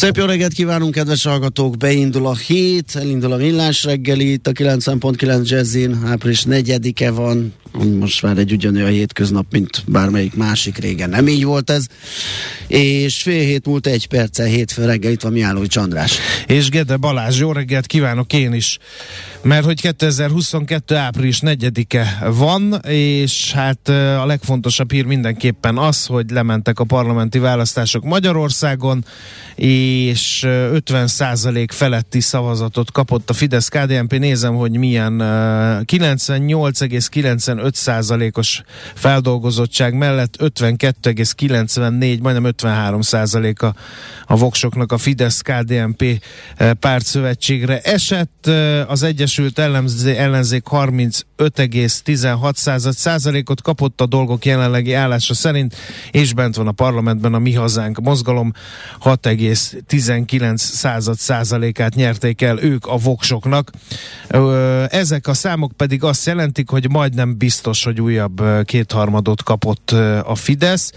[0.00, 1.76] Szép jó reggelt kívánunk, kedves hallgatók!
[1.76, 7.54] Beindul a hét, elindul a millás reggeli, itt a 90.9 Jazzin, április 4-e van,
[7.98, 11.10] most már egy ugyanolyan hétköznap, mint bármelyik másik régen.
[11.10, 11.86] Nem így volt ez.
[12.66, 16.18] És fél hét múlt egy perccel, hétfő reggel, itt van Miállói Csandrás.
[16.46, 18.78] És Gede Balázs, jó reggelt kívánok én is.
[19.42, 20.94] Mert hogy 2022.
[20.94, 28.04] április 4-e van, és hát a legfontosabb hír mindenképpen az, hogy lementek a parlamenti választások
[28.04, 29.04] Magyarországon,
[29.56, 34.18] és 50% feletti szavazatot kapott a Fidesz-KDNP.
[34.18, 35.16] Nézem, hogy milyen
[35.84, 38.62] 98,95%-os
[38.94, 43.74] feldolgozottság mellett 52,94, majdnem 53%
[44.26, 46.22] a, voksoknak a Fidesz-KDNP
[46.80, 48.50] pártszövetségre esett.
[48.86, 55.76] Az Egyesült Ellenzé, Ellenzék 35,16 százalékot kapott a dolgok jelenlegi állása szerint,
[56.10, 58.52] és bent van a parlamentben a Mi Hazánk mozgalom
[59.88, 63.70] 6,19 század százalékát nyerték el ők a voksoknak.
[64.88, 69.90] Ezek a számok pedig azt jelentik, hogy majdnem biztos, hogy újabb kétharmadot kapott
[70.24, 70.92] a Fidesz.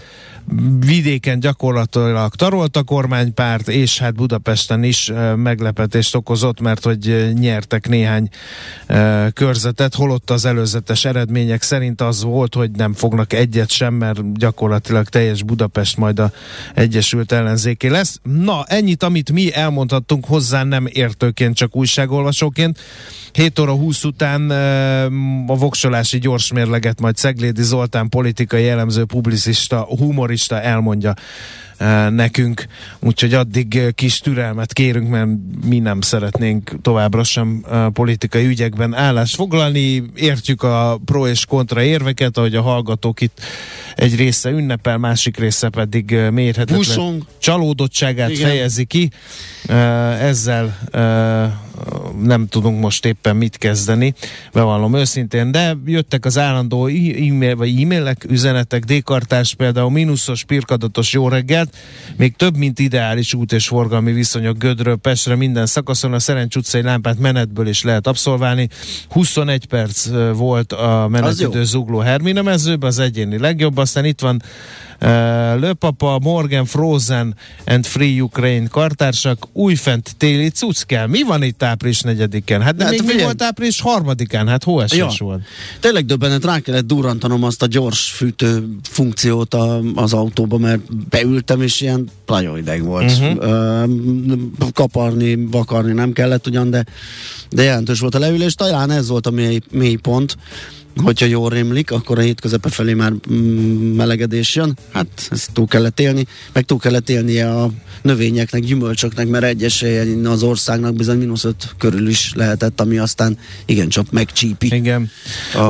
[0.78, 8.28] Vidéken gyakorlatilag tarolt a kormánypárt, és hát Budapesten is meglepetést okozott, mert hogy nyertek néhány
[9.32, 15.08] körzetet, holott az előzetes eredmények szerint az volt, hogy nem fognak egyet sem, mert gyakorlatilag
[15.08, 16.32] teljes Budapest majd a
[16.74, 18.20] Egyesült Ellenzéké lesz.
[18.22, 22.78] Na, ennyit, amit mi elmondhattunk hozzá nem értőként, csak újságolvasóként.
[23.32, 24.50] 7 óra 20 után
[25.46, 31.14] a voksolási gyorsmérleget majd Szeglédi Zoltán politikai elemző, publicista, humorista elmondja
[32.10, 32.66] nekünk,
[33.00, 35.28] úgyhogy addig kis türelmet kérünk, mert
[35.64, 40.04] mi nem szeretnénk továbbra sem politikai ügyekben állást foglalni.
[40.14, 43.40] Értjük a pro és kontra érveket, ahogy a hallgatók itt
[43.96, 47.22] egy része ünnepel, másik része pedig mérhetetlen Buszong.
[47.38, 48.48] csalódottságát Igen.
[48.48, 49.10] fejezi ki.
[50.20, 50.78] Ezzel
[52.22, 54.14] nem tudunk most éppen mit kezdeni,
[54.52, 61.28] bevallom őszintén, de jöttek az állandó e-mail, vagy e-mailek, üzenetek, dékartás például, mínuszos, pirkadatos jó
[61.28, 61.73] reggelt,
[62.16, 66.82] még több, mint ideális út és forgalmi viszonyok Gödről Pestre minden szakaszon, a Szerencs utcai
[66.82, 68.68] lámpát menetből is lehet abszolválni.
[69.08, 74.42] 21 perc volt a menetidő zugló Hermina mezőben, az egyéni legjobb, aztán itt van
[75.60, 77.34] Lőpapa, Morgan, Frozen
[77.64, 81.06] and Free Ukraine kartársak, újfent téli cucc kell.
[81.06, 82.60] Mi van itt április 4-en?
[82.62, 84.44] Hát Hát még mi volt április 3-án?
[84.46, 85.10] Hát hóesés Ja.
[85.18, 85.42] volt.
[85.80, 91.62] Tényleg döbbenet, rá kellett durrantanom azt a gyors fűtő funkciót a, az autóba, mert beültem,
[91.62, 93.10] és ilyen nagyon ideg volt.
[93.10, 93.92] Uh-huh.
[94.72, 96.84] Kaparni, vakarni nem kellett ugyan, de,
[97.50, 98.54] de jelentős volt a leülés.
[98.54, 100.36] Talán ez volt a mély, mély pont,
[101.02, 104.78] hogyha jól rémlik, akkor a hét közepe felé már mm, melegedés jön.
[104.92, 107.70] Hát ezt túl kellett élni, meg túl kellett élnie a
[108.02, 113.38] növényeknek, gyümölcsöknek, mert egyes helyen az országnak bizony mínusz öt körül is lehetett, ami aztán
[113.66, 114.74] igencsak megcsípi.
[114.74, 115.10] Igen.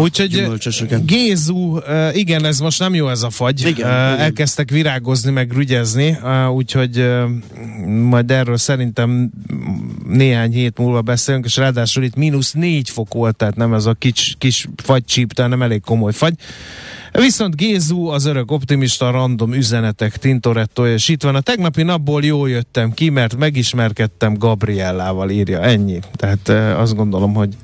[0.00, 1.06] Úgyhogy gyümölcsösöket.
[1.06, 3.60] Gézu, uh, igen, ez most nem jó ez a fagy.
[3.60, 4.18] Igen, Uh, igen.
[4.18, 6.18] Elkezdtek virágozni, meg rügyezni,
[6.54, 7.04] úgyhogy
[7.86, 9.30] majd erről szerintem
[10.08, 13.92] néhány hét múlva beszélünk, és ráadásul itt mínusz négy fok volt, tehát nem ez a
[13.92, 14.68] kis, kis
[15.14, 16.34] fagycsíp, hanem elég komoly fagy.
[17.12, 22.50] Viszont Gézu, az örök optimista, random üzenetek, Tintoretto, és itt van a tegnapi napból jól
[22.50, 25.98] jöttem ki, mert megismerkedtem Gabriellával, írja, ennyi.
[26.16, 27.56] Tehát uh, azt gondolom, hogy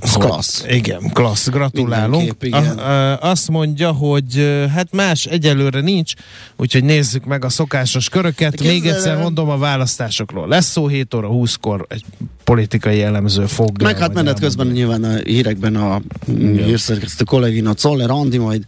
[0.00, 0.64] Ez klassz.
[0.68, 2.10] igen, klassz, gratulálunk.
[2.10, 2.78] Mindenképp, igen.
[2.78, 6.12] A, a, azt mondja, hogy ö, hát más egyelőre nincs,
[6.56, 8.54] úgyhogy nézzük meg a szokásos köröket.
[8.54, 10.48] De Még egyszer mondom a választásokról.
[10.48, 12.04] Lesz szó 7 óra 20-kor egy
[12.44, 13.82] politikai elemző fog.
[13.82, 16.00] Meg hát menet közben nyilván a hírekben a
[16.36, 18.62] hírszerkesztő kollégina Czoller Andi majd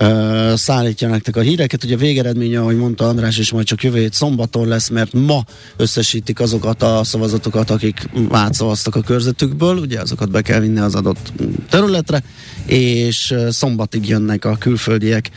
[0.00, 1.84] uh, szállítja nektek a híreket.
[1.84, 5.44] Ugye a végeredménye, ahogy mondta András, és majd csak jövő hét szombaton lesz, mert ma
[5.76, 11.32] összesítik azokat a szavazatokat, akik átszavaztak a körzetükből, ugye azokat be kell vinni az adott
[11.70, 12.22] területre,
[12.66, 15.30] és szombatig jönnek a külföldiek,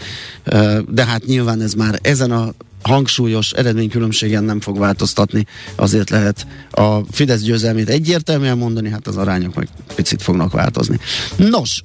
[0.88, 5.46] de hát nyilván ez már ezen a hangsúlyos eredménykülönbségen nem fog változtatni,
[5.76, 11.00] azért lehet a Fidesz győzelmét egyértelműen mondani, hát az arányok meg picit fognak változni.
[11.36, 11.82] Nos,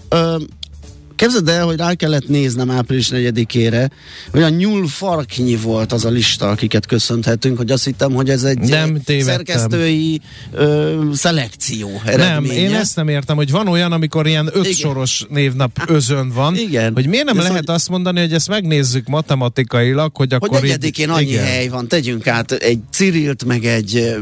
[1.17, 3.91] Képzeld el, hogy rá kellett néznem április 4-ére,
[4.35, 8.59] olyan nyúl farknyi volt az a lista, akiket köszönhetünk, hogy azt hittem, hogy ez egy
[8.59, 10.21] nem szerkesztői
[10.53, 12.55] ö, szelekció eredménye.
[12.55, 16.93] Nem, én ezt nem értem, hogy van olyan, amikor ilyen ötsoros névnap özön van, Igen.
[16.95, 20.69] hogy miért nem Ez lehet hogy- azt mondani, hogy ezt megnézzük matematikailag, hogy akkor Hogy
[20.69, 21.45] egyedikén annyi igen.
[21.45, 24.19] hely van, tegyünk át egy Cirilt, meg egy ö,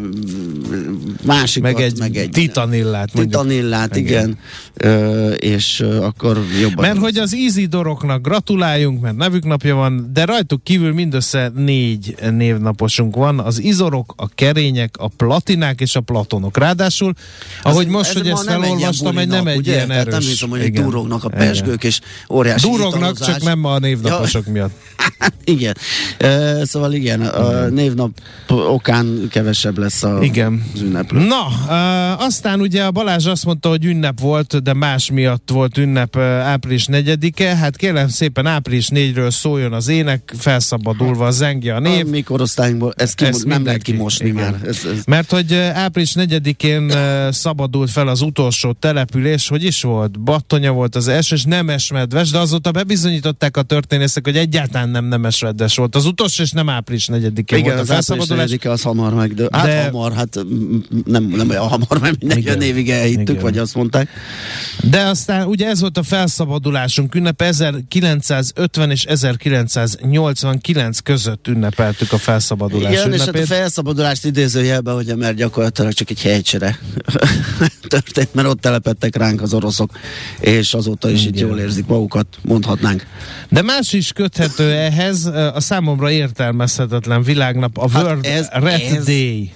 [1.24, 3.14] másikat, meg egy, meg egy titanillát.
[3.14, 3.42] mondjuk.
[3.42, 4.38] Titanillát, igen.
[4.76, 6.81] Ö, és akkor jobban.
[6.82, 13.17] Mert hogy az Izidoroknak gratuláljunk, mert nevük napja van, de rajtuk kívül mindössze négy névnaposunk
[13.17, 13.38] van.
[13.38, 16.58] Az Izorok, a Kerények, a Platinák és a Platonok.
[16.58, 17.12] Ráadásul,
[17.62, 19.73] ahogy Ez- most, ez hogy ezt felolvastam, egy nem egy ugye?
[19.73, 20.19] ilyen Tehát erős.
[20.19, 20.84] Nem hiszem, hogy Igen.
[20.84, 22.00] durognak a pesgők, és
[22.31, 23.26] óriási Durognak, italozás.
[23.28, 24.70] csak nem a névnaposok miatt.
[25.44, 25.75] igen.
[26.20, 28.11] Uh, szóval igen, a névnap
[28.49, 30.64] okán kevesebb lesz a, Igen.
[30.75, 31.19] az ünneplő.
[31.26, 35.78] Na, uh, aztán ugye a Balázs azt mondta, hogy ünnep volt, de más miatt volt
[35.78, 37.56] ünnep uh, április 4-e.
[37.56, 42.06] Hát kérem szépen április 4-ről szóljon az ének, felszabadulva zengje a név.
[42.06, 44.50] A mi korosztályunkból ezt, ki, Ezt nem lehet mindenki, kimosni igen.
[44.50, 44.60] már.
[44.69, 50.20] Ez, ez, Mert hogy április 4-én uh, szabadult fel az utolsó település, hogy is volt?
[50.20, 55.76] Battonya volt az első, és nemesmedves, de azóta bebizonyították a történészek, hogy egyáltalán nem nemesmedves
[55.76, 55.94] volt.
[55.94, 58.50] Az utolsó, és nem április 4-én igen, volt a április felszabadulás.
[58.50, 60.38] 4 az hamar meg, de, hát De- hamar, hát
[61.04, 62.60] nem, nem olyan hamar, mert minden Igen.
[62.60, 63.42] évig elhittük, Igen.
[63.42, 64.08] vagy azt mondták.
[64.90, 66.02] De aztán ugye ez volt a
[66.62, 73.47] felszabadulásunk ünnepe, 1950 és 1989 között ünnepeltük a felszabadulás Igen, és hát a ünnepét.
[73.56, 76.79] felszabadulást idézőjelben, ugye, mert gyakorlatilag csak egy helycsere
[77.88, 79.91] történt, mert ott telepettek ránk az oroszok,
[80.41, 81.49] és azóta is itt Igen.
[81.49, 83.06] jól érzik magukat, mondhatnánk.
[83.49, 85.25] De más is köthető ehhez,
[85.55, 89.50] a számomra értelmezhetetlen világnap, a Hát World ez- Red ez- Day.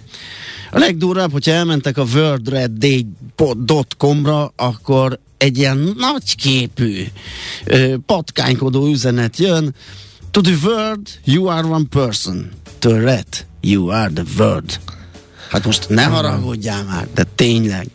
[0.71, 7.05] A legdurvább, hogyha elmentek a worldredday.com-ra, akkor egy ilyen nagyképű,
[7.65, 9.75] ö, patkánykodó üzenet jön.
[10.31, 12.51] To the world, you are one person.
[12.79, 13.27] To red,
[13.61, 14.81] you are the world.
[15.51, 17.87] Hát most ne haragudjál már, de tényleg.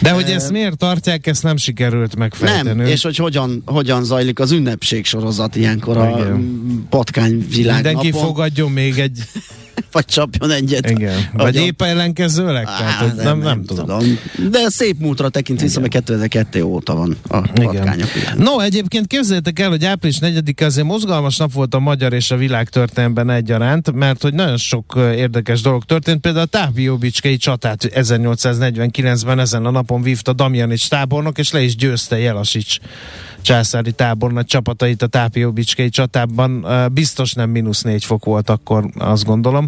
[0.00, 2.76] De hogy ezt miért tartják, ezt nem sikerült megfejteni.
[2.76, 6.86] Nem, és hogy hogyan, hogyan zajlik az ünnepség sorozat ilyenkor a Igen.
[6.90, 9.22] patkányvilág Mindenki napon, fogadjon még egy,
[9.92, 10.90] vagy csapjon egyet.
[10.90, 12.64] igen, vagy épp ellenkezőleg?
[12.64, 14.18] Tehát, Á, hogy nem, nem, tudom.
[14.50, 18.08] De szép múltra tekint vissza, mert 2002 óta van a patkányok.
[18.36, 22.36] No, egyébként képzeljétek el, hogy április 4 azért mozgalmas nap volt a magyar és a
[22.36, 26.20] világ történelemben egyaránt, mert hogy nagyon sok érdekes dolog történt.
[26.20, 32.18] Például a Tápióbicskei csatát 1849-ben ezen a napon vívta Damjanics tábornok, és le is győzte
[32.18, 32.78] Jelasics
[33.46, 36.66] császári tábornagy csapatait a Tápióbicskei csatában.
[36.92, 39.65] Biztos nem mínusz négy fok volt akkor, azt gondolom.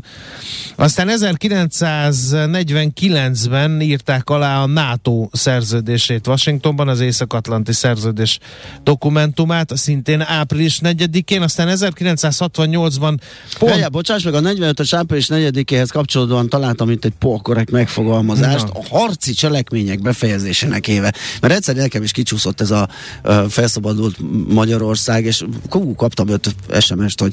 [0.76, 8.38] Aztán 1949-ben írták alá a NATO szerződését Washingtonban, az Észak-Atlanti szerződés
[8.82, 13.16] dokumentumát, szintén április 4-én, aztán 1968-ban
[13.58, 13.90] pont Pont...
[13.90, 18.80] bocsáss meg, a 45-ös április 4-éhez kapcsolódóan találtam itt egy polkorrekt megfogalmazást, Na.
[18.80, 21.14] a harci cselekmények befejezésének éve.
[21.40, 22.88] Mert egyszer nekem is kicsúszott ez a
[23.24, 24.16] uh, felszabadult
[24.48, 27.32] Magyarország, és kú, kaptam öt SMS-t, hogy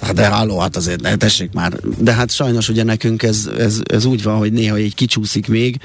[0.00, 1.72] hát de háló, hát azért ne tessék már.
[2.00, 5.80] De hát sajnos ugye nekünk ez, ez, ez úgy van, hogy néha így kicsúszik még.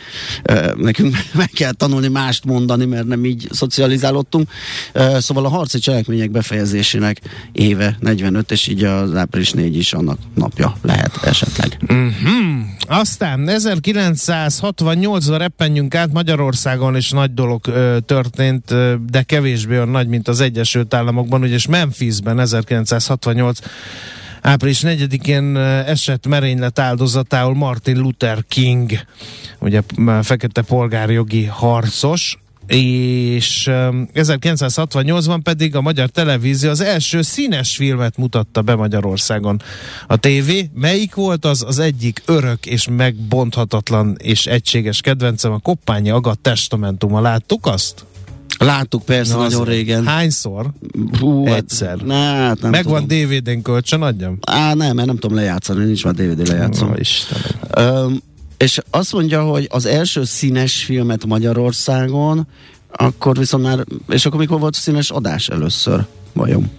[0.76, 4.50] Nekünk meg kell tanulni mást mondani, mert nem így szocializálódtunk.
[4.94, 7.20] Uh, szóval a harci cselekmények befejezésének
[7.52, 11.78] éve 45, és így az április 4 is annak napja lehet esetleg.
[11.88, 12.62] Mhm.
[12.88, 20.08] Aztán 1968-ban reppenjünk át Magyarországon, és nagy dolog ö, történt, ö, de kevésbé olyan nagy,
[20.08, 23.60] mint az Egyesült Államokban, ugyanis Memphisben 1968
[24.44, 28.92] április 4-én ö, esett merénylet áldozatául Martin Luther King,
[29.60, 29.82] ugye
[30.22, 38.62] fekete polgárjogi harcos, és um, 1968-ban pedig a Magyar Televízió az első színes filmet mutatta
[38.62, 39.62] be Magyarországon.
[40.08, 46.10] A TV, melyik volt az az egyik örök és megbonthatatlan és egységes kedvencem, a Koppányi
[46.10, 47.22] Agat testamentuma.
[47.22, 48.06] Láttuk azt?
[48.60, 50.06] Láttuk persze Na, nagyon az- régen.
[50.06, 50.72] Hányszor?
[51.20, 51.98] Hú, hát- egyszer.
[51.98, 53.18] Ne, hát nem Megvan tudom.
[53.40, 54.38] DVD-n kölcsön, adjam?
[54.42, 56.90] Á, nem, mert nem tudom lejátszani, nincs már DVD lejátszom.
[56.92, 58.22] Ó, Istenem.
[58.58, 62.48] És azt mondja, hogy az első színes filmet Magyarországon,
[62.92, 66.70] akkor viszont már, és akkor mikor volt színes adás először, vajon?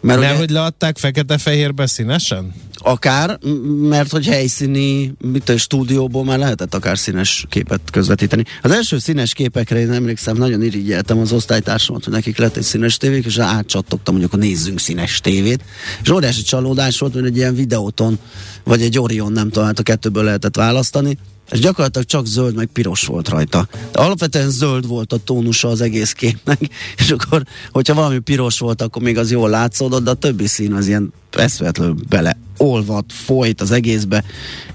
[0.00, 2.52] Mert, Mert ugye, hogy leadták fekete-fehérbe színesen?
[2.88, 3.38] Akár,
[3.80, 8.44] mert hogy helyszíni, mit a stúdióból már lehetett akár színes képet közvetíteni.
[8.62, 12.96] Az első színes képekre én emlékszem, nagyon irigyeltem az osztálytársamat, hogy nekik lett egy színes
[12.96, 15.64] tévék, és átcsattogtam, hogy akkor nézzünk színes tévét.
[16.02, 18.18] És óriási csalódás volt, hogy egy ilyen videóton,
[18.64, 21.18] vagy egy Orion, nem tudom, hát a kettőből lehetett választani,
[21.50, 23.68] és gyakorlatilag csak zöld meg piros volt rajta.
[23.92, 26.60] De alapvetően zöld volt a tónusa az egész képnek,
[26.98, 30.72] és akkor, hogyha valami piros volt, akkor még az jól látszódott, de a többi szín
[30.72, 34.24] az ilyen eszvetlenül bele olvat, folyt az egészbe,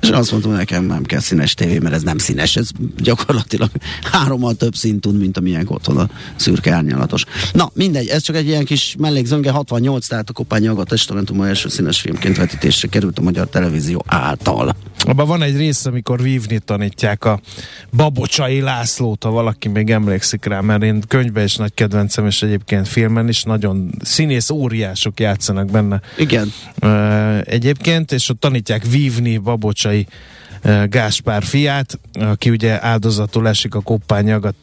[0.02, 3.70] és azt mondtam, nekem nem kell színes tévé, mert ez nem színes, ez gyakorlatilag
[4.12, 7.24] hárommal több színt tud, mint amilyen otthon a szürke árnyalatos.
[7.54, 11.70] Na, mindegy, ez csak egy ilyen kis mellékzönge, 68, tehát a Kopány Aga Testamentum első
[11.70, 14.76] színes filmként vetítésre került a magyar televízió által.
[15.04, 17.40] Abban van egy rész, amikor vívni tanítják a
[17.96, 22.88] Babocsai Lászlót, ha valaki még emlékszik rá, mert én könyvben is nagy kedvencem, és egyébként
[22.88, 26.02] filmen is nagyon színész óriások játszanak benne.
[26.18, 26.54] Igen.
[27.44, 30.08] Egy egyébként, és ott tanítják vívni Babocsai
[30.86, 34.56] Gáspár fiát, aki ugye áldozatul esik a koppányagat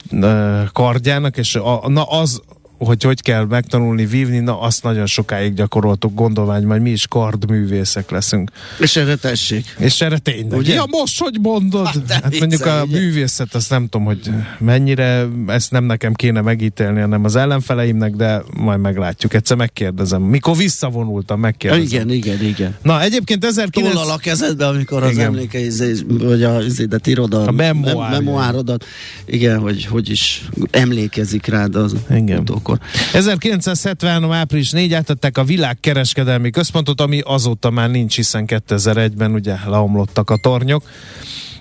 [0.72, 2.42] kardjának, és a, na az
[2.78, 8.10] hogy hogy kell megtanulni vívni, na azt nagyon sokáig gyakoroltuk, gondolvány, majd mi is kardművészek
[8.10, 8.50] leszünk.
[8.80, 9.74] És erre tessék.
[9.78, 10.58] És erre tényleg.
[10.58, 10.74] Ugye?
[10.74, 11.86] Ja, most hogy mondod?
[11.86, 12.98] Hát, hát mondjuk a ugye?
[12.98, 18.42] művészet, azt nem tudom, hogy mennyire, ezt nem nekem kéne megítélni, hanem az ellenfeleimnek, de
[18.56, 19.34] majd meglátjuk.
[19.34, 20.22] Egyszer megkérdezem.
[20.22, 21.84] Mikor visszavonultam, megkérdezem.
[21.84, 22.76] Igen, igen, igen.
[22.82, 23.92] Na, egyébként 1900...
[23.92, 25.70] Tollal a kezedbe, amikor az emlékei,
[26.08, 28.84] vagy a, izédet írod a, a memoár, memoárodat.
[29.26, 32.38] Igen, hogy hogy is emlékezik rád az igen.
[32.38, 32.78] utók akkor.
[33.12, 34.32] 1973.
[34.32, 40.36] április 4 átadták a világkereskedelmi központot, ami azóta már nincs, hiszen 2001-ben ugye leomlottak a
[40.36, 40.82] tornyok.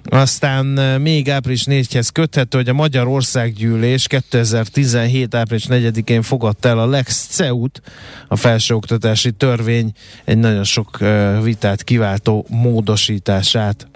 [0.10, 0.66] Aztán
[1.02, 5.36] még április 4-hez köthető, hogy a Magyar Országgyűlés 2017.
[5.36, 7.82] április 4-én fogadta el a Lex CEUT,
[8.28, 9.92] a felsőoktatási törvény
[10.26, 10.98] egy nagyon sok
[11.44, 13.88] vitát kiváltó módosítását.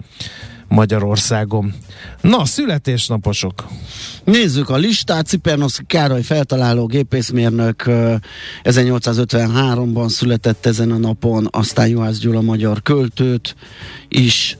[0.72, 1.74] Magyarországon.
[2.20, 3.66] Na, születésnaposok.
[4.24, 5.26] Nézzük a listát.
[5.26, 7.84] Cipernos Károly feltaláló gépészmérnök
[8.62, 13.56] 1853-ban született ezen a napon, aztán Juhász Gyula magyar költőt
[14.08, 14.58] is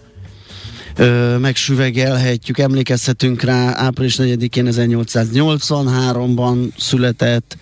[0.97, 7.57] ö, megsüvegelhetjük, emlékezhetünk rá, április 4-én 1883-ban született,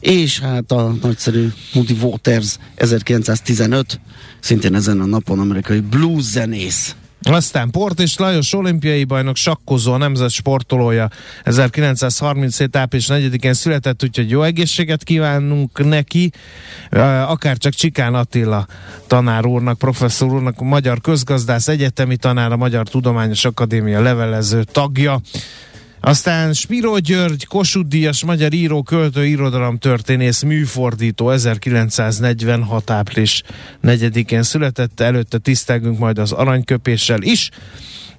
[0.00, 4.00] és hát a nagyszerű Moody Waters 1915,
[4.40, 6.94] szintén ezen a napon amerikai blues zenész.
[7.30, 11.08] Aztán Port és Lajos olimpiai bajnok sakkozó, a nemzet sportolója
[11.42, 12.76] 1937.
[12.76, 16.32] április 4-én született, úgyhogy jó egészséget kívánunk neki,
[17.26, 18.66] akár csak Csikán Attila
[19.06, 25.20] tanár úrnak, professzor úrnak, magyar közgazdász, egyetemi tanár, a Magyar Tudományos Akadémia levelező tagja.
[26.00, 32.90] Aztán Spiro György, Kossuth Díjas, magyar író, költő, irodalomtörténész, műfordító 1946.
[32.90, 33.42] április
[33.82, 37.50] 4-én született, előtte tisztelgünk majd az aranyköpéssel is.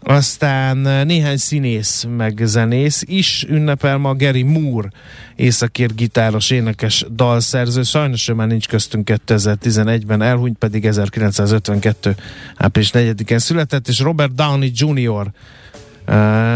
[0.03, 4.89] Aztán néhány színész meg zenész is ünnepel ma Gary Moore,
[5.35, 7.83] északír gitáros, énekes, dalszerző.
[7.83, 12.15] Sajnos ő már nincs köztünk 2011-ben, elhunyt pedig 1952.
[12.55, 15.31] április 4-én született, és Robert Downey Jr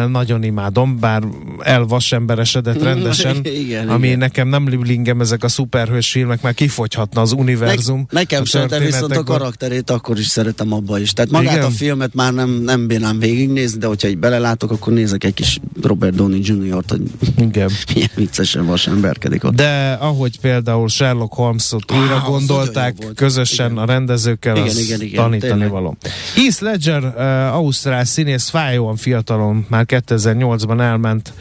[0.08, 1.24] nagyon imádom, bár
[1.60, 4.20] elvasemberesedett rendesen, igen, ami igen.
[4.20, 8.06] nekem nem liblingem ezek a szuperhős filmek, mert kifogyhatna az univerzum.
[8.10, 11.14] Ne, nekem sem, de viszont a karakterét akkor is szeretem abba is.
[11.14, 11.66] Tehát magát igen.
[11.66, 15.60] a filmet már nem, nem bírnám végignézni, de hogyha így belelátok, akkor nézek egy kis
[15.82, 17.02] Robert Downey Jr.-t, hogy
[17.38, 17.70] igen.
[17.94, 19.56] milyen viccesen vasemberkedik ott.
[19.56, 23.84] De ahogy például Sherlock Holmes-ot újra ah, gondolták közösen igen.
[23.84, 25.70] a rendezőkkel, igen, igen, igen, tanítani tényleg.
[25.70, 25.98] való.
[26.36, 31.34] Heath Ledger, uh, Ausztrál színész, fájóan fiatal síralom már 2008-ban elment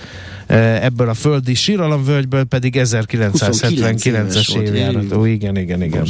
[0.46, 5.24] e, ebből a földi síralomvölgyből pedig 1979-es évjárató.
[5.24, 6.06] Igen, igen, igen.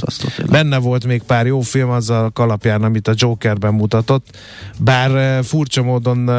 [0.51, 4.27] Benne volt még pár jó film azzal alapján, amit a Jokerben mutatott,
[4.79, 6.33] bár e, furcsa módon e,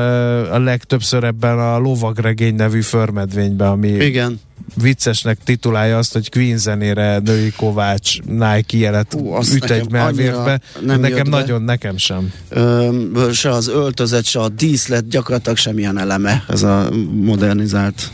[0.53, 4.39] a legtöbbször ebben a lovagregény nevű förmedvényben, ami igen
[4.81, 10.61] viccesnek titulálja azt, hogy Queen zenére női Kovács Nike jelet Hú, üt egy melvérbe.
[10.81, 11.71] Nem nekem nagyon, be.
[11.71, 12.33] nekem sem.
[12.49, 18.11] Ö, se az öltözet, se a díszlet, gyakorlatilag semmilyen eleme ez a modernizált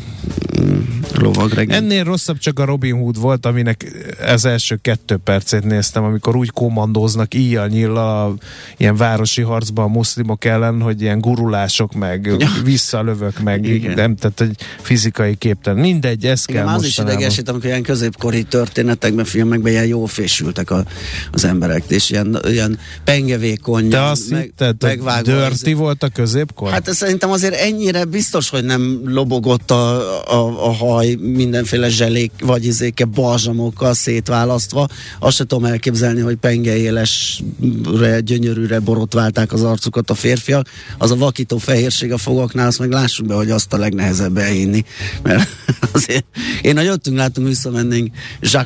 [1.15, 1.75] lovagregény.
[1.75, 3.85] Ennél rosszabb csak a Robin Hood volt, aminek
[4.27, 8.35] az első kettő percét néztem, amikor úgy komandóznak íjjal nyillal a
[8.77, 12.47] ilyen városi harcban a muszlimok ellen, hogy ilyen gurulások, meg Ja.
[12.63, 13.93] visszalövök, meg Igen.
[13.93, 15.79] nem, tehát egy fizikai képtelen.
[15.79, 17.17] Mindegy, ez kell Igen, az is mostanában.
[17.17, 20.83] idegesít, amikor ilyen középkori történetekben, filmekben ilyen jó fésültek a,
[21.31, 26.07] az emberek, és ilyen, ilyen pengevékony, Te azt hitted, hogy megvágva az- dirty volt a
[26.09, 26.71] középkor?
[26.71, 32.31] Hát ez szerintem azért ennyire biztos, hogy nem lobogott a, a, a haj mindenféle zselék
[32.39, 34.87] vagy izéke balzsamokkal szétválasztva.
[35.19, 40.67] Azt se tudom elképzelni, hogy pengeélesre, gyönyörűre borotválták az arcukat a férfiak.
[40.97, 44.83] Az a vakító fehérség a fogaknál, azt meg lássuk be, hogy azt a legnehezebb elhinni.
[45.23, 45.49] Mert
[45.91, 46.25] azért
[46.61, 48.15] én a jöttünk, látunk, visszamennénk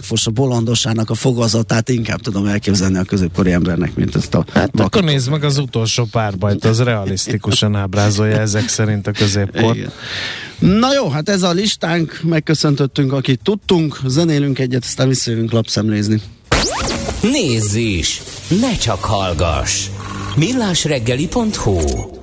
[0.01, 4.80] Foss a bolondosának a fogazatát inkább tudom elképzelni a középkori embernek, mint ezt a Hát
[4.80, 9.75] akkor vakító nézd meg az utolsó párbajt, az realisztikusan ábrázolja ezek szerint a középkor.
[9.75, 9.91] Igen.
[10.60, 16.22] Na jó, hát ez a listánk, megköszöntöttünk, akit tudtunk, zenélünk egyet, aztán visszajövünk lapszemlézni.
[17.22, 18.22] Nézz is!
[18.62, 19.88] Ne csak hallgass!
[20.36, 22.21] millásreggeli.hu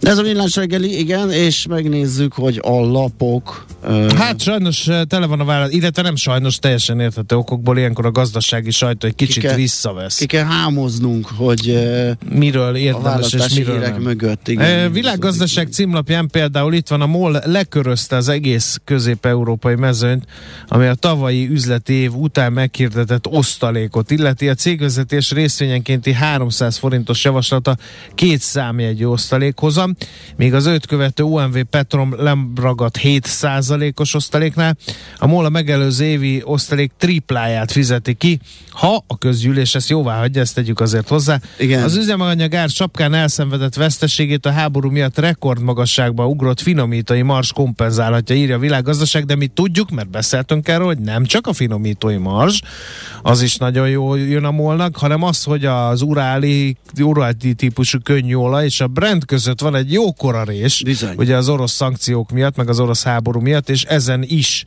[0.00, 3.66] Ez a villás reggeli, igen, és megnézzük, hogy a lapok...
[3.84, 8.10] ö, Hát sajnos tele van a válasz, illetve nem sajnos teljesen érthető okokból, ilyenkor a
[8.10, 10.16] gazdasági sajtó egy kicsit kell- visszavesz.
[10.16, 14.02] ki kell hámoznunk, hogy ö, Miről érdemes és miről hírek nem.
[14.02, 14.48] mögött.
[14.48, 20.24] Igen, Igen, világgazdaság címlapján például itt van a MOL lekörözte az egész közép-európai mezőnyt,
[20.68, 24.48] ami a tavalyi üzleti év után meghirdetett osztalékot illeti.
[24.48, 27.76] A cégvezetés részvényenkénti 300 forintos javaslata
[28.14, 29.04] két számjegyű
[29.88, 29.96] osztalékhozam,
[30.36, 33.28] míg az őt követő UMV Petrom lemragadt 7
[33.96, 34.76] os osztaléknál.
[35.18, 38.40] A MOL a megelőző évi osztalék tripláját fizeti ki,
[38.70, 41.40] ha a közgyűlés ezt jóvá hagyja, ezt tegyük azért hozzá.
[41.58, 41.82] Igen.
[41.82, 48.56] Az üzemanyag ár sapkán elszenvedett veszteségét a háború miatt rekordmagasságba ugrott finomítói mars kompenzálhatja, írja
[48.56, 52.62] a világgazdaság, de mi tudjuk, mert beszéltünk erről, hogy nem csak a finomítói mars,
[53.22, 58.34] az is nagyon jó jön a molnak, hanem az, hogy az uráli, uráli típusú könnyű
[58.34, 61.14] olaj és a Brent között van egy jó korarés, Bizony.
[61.16, 64.64] ugye az orosz szankciók miatt, meg az orosz háború miatt, és ezen is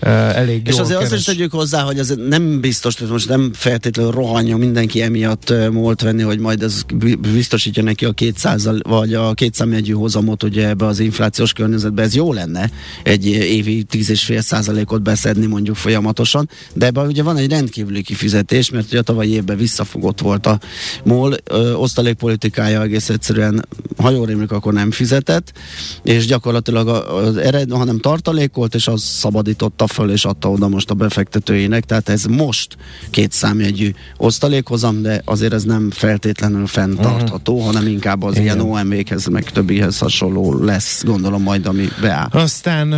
[0.00, 1.24] elég És azért azt is keres.
[1.24, 6.00] tegyük hozzá, hogy ez nem biztos, hogy most nem feltétlenül rohanja mindenki emiatt ö, múlt
[6.00, 10.86] venni, hogy majd ez bi- biztosítja neki a 200 vagy a kétszámjegyű hozamot ugye ebbe
[10.86, 12.02] az inflációs környezetbe.
[12.02, 12.70] Ez jó lenne
[13.02, 18.86] egy évi 10,5 százalékot beszedni mondjuk folyamatosan, de ebben ugye van egy rendkívüli kifizetés, mert
[18.86, 20.60] ugye a tavalyi évben visszafogott volt a
[21.04, 23.66] MOL, ö, osztalékpolitikája egész egyszerűen,
[23.96, 25.52] ha jól rémlik, akkor nem fizetett,
[26.02, 30.94] és gyakorlatilag az ered, hanem tartalékolt, és az szabadította föl, és adta oda most a
[30.94, 32.76] befektetőinek, tehát ez most
[33.10, 37.66] két számjegyű osztalékhozam, de azért ez nem feltétlenül fenntartható, uh-huh.
[37.66, 38.44] hanem inkább az Igen.
[38.44, 42.28] ilyen OMV-khez, meg többihez hasonló lesz, gondolom majd, ami beáll.
[42.30, 42.92] Aztán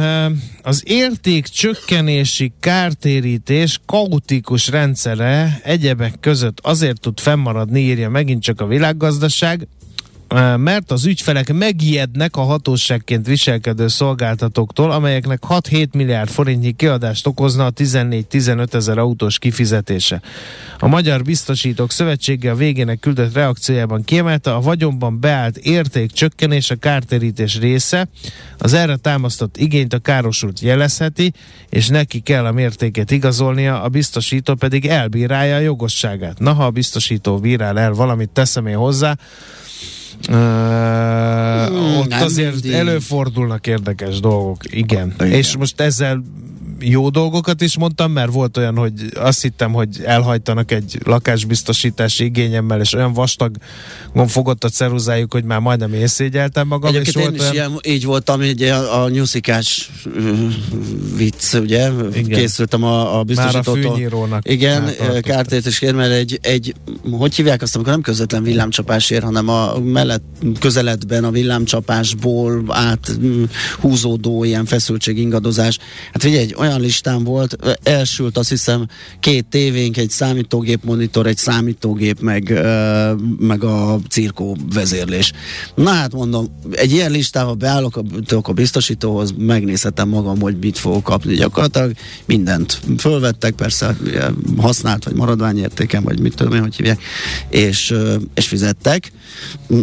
[0.62, 8.66] az érték csökkenési kártérítés kaotikus rendszere egyebek között azért tud fennmaradni, írja megint csak a
[8.66, 9.68] világgazdaság,
[10.56, 17.70] mert az ügyfelek megijednek a hatóságként viselkedő szolgáltatóktól, amelyeknek 6-7 milliárd forintnyi kiadást okozna a
[17.70, 20.20] 14-15 ezer autós kifizetése.
[20.78, 26.76] A Magyar Biztosítók Szövetsége a végének küldött reakciójában kiemelte, a vagyonban beállt érték csökkenés a
[26.76, 28.08] kártérítés része,
[28.58, 31.32] az erre támasztott igényt a károsult jelezheti,
[31.68, 36.38] és neki kell a mértéket igazolnia, a biztosító pedig elbírálja a jogosságát.
[36.38, 39.16] Na, ha a biztosító bírál el valamit, teszem én hozzá,
[40.29, 42.72] Uh, ott azért mindig.
[42.72, 45.14] előfordulnak érdekes dolgok, igen.
[45.18, 45.33] Igen.
[45.33, 46.22] És most ezzel
[46.82, 52.80] jó dolgokat is mondtam, mert volt olyan, hogy azt hittem, hogy elhajtanak egy lakásbiztosítási igényemmel,
[52.80, 57.42] és olyan vastagon fogott a ceruzájuk, hogy már majdnem észégyeltem magam, Egyébként és én volt
[57.42, 57.54] is olyan...
[57.54, 59.90] ilyen, így voltam, ugye a, a nyuszikás
[61.16, 61.90] vicc, ugye?
[62.14, 62.38] Igen.
[62.38, 63.82] Készültem a, a biztosítótól.
[63.82, 65.20] fűnyírónak Igen, áttartottam.
[65.20, 66.74] kártérítésként, mert egy, egy,
[67.10, 70.22] hogy hívják azt, amikor nem közvetlen villámcsapásért, hanem a mellett,
[70.60, 73.42] közeledben a villámcsapásból át mm,
[73.80, 75.78] húzódó ilyen feszültség, ingadozás.
[76.12, 78.87] Hát figyelj, egy olyan listám volt, elsült azt hiszem
[79.20, 82.61] két tévénk, egy számítógép monitor, egy számítógép, meg,
[83.38, 85.32] meg a cirkó vezérlés.
[85.74, 88.02] Na hát mondom, egy ilyen listával beállok a,
[88.42, 91.35] a biztosítóhoz, megnézhetem magam, hogy mit fogok kapni.
[91.35, 91.92] Gyakorlatilag
[92.24, 93.96] mindent fölvettek, persze
[94.56, 97.00] használt vagy maradványértéken, vagy mit tudom én, hogy hívják,
[97.48, 97.94] és,
[98.35, 99.12] és fizettek.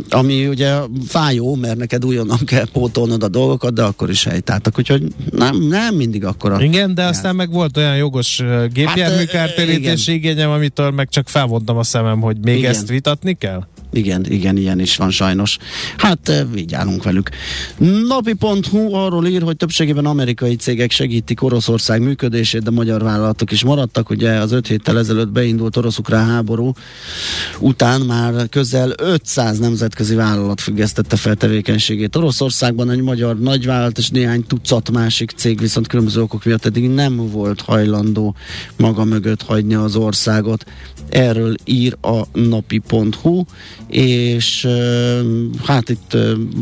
[0.09, 0.75] Ami ugye
[1.07, 4.77] fájó, mert neked újonnan kell pótolnod a dolgokat, de akkor is helytáltak.
[4.77, 6.63] Úgyhogy nem, nem mindig akkor.
[6.63, 9.27] Igen, de aztán meg volt olyan jogos ö, gépjármű Hát,
[10.07, 12.71] igényem, amitől meg csak felvontam a szemem, hogy még Igen.
[12.71, 13.63] ezt vitatni kell?
[13.91, 15.57] Igen, igen, ilyen is van sajnos.
[15.97, 17.29] Hát eh, így állunk velük.
[18.07, 24.09] Napi.hu arról ír, hogy többségében amerikai cégek segítik Oroszország működését, de magyar vállalatok is maradtak.
[24.09, 26.73] Ugye az öt héttel ezelőtt beindult orosz-ukrán háború
[27.59, 32.15] után már közel 500 nemzetközi vállalat függesztette fel tevékenységét.
[32.15, 37.29] Oroszországban egy magyar nagyvállalat és néhány tucat másik cég viszont különböző okok miatt eddig nem
[37.31, 38.35] volt hajlandó
[38.77, 40.65] maga mögött hagyni az országot.
[41.09, 43.43] Erről ír a napi.hu,
[43.89, 44.67] és
[45.65, 46.17] hát itt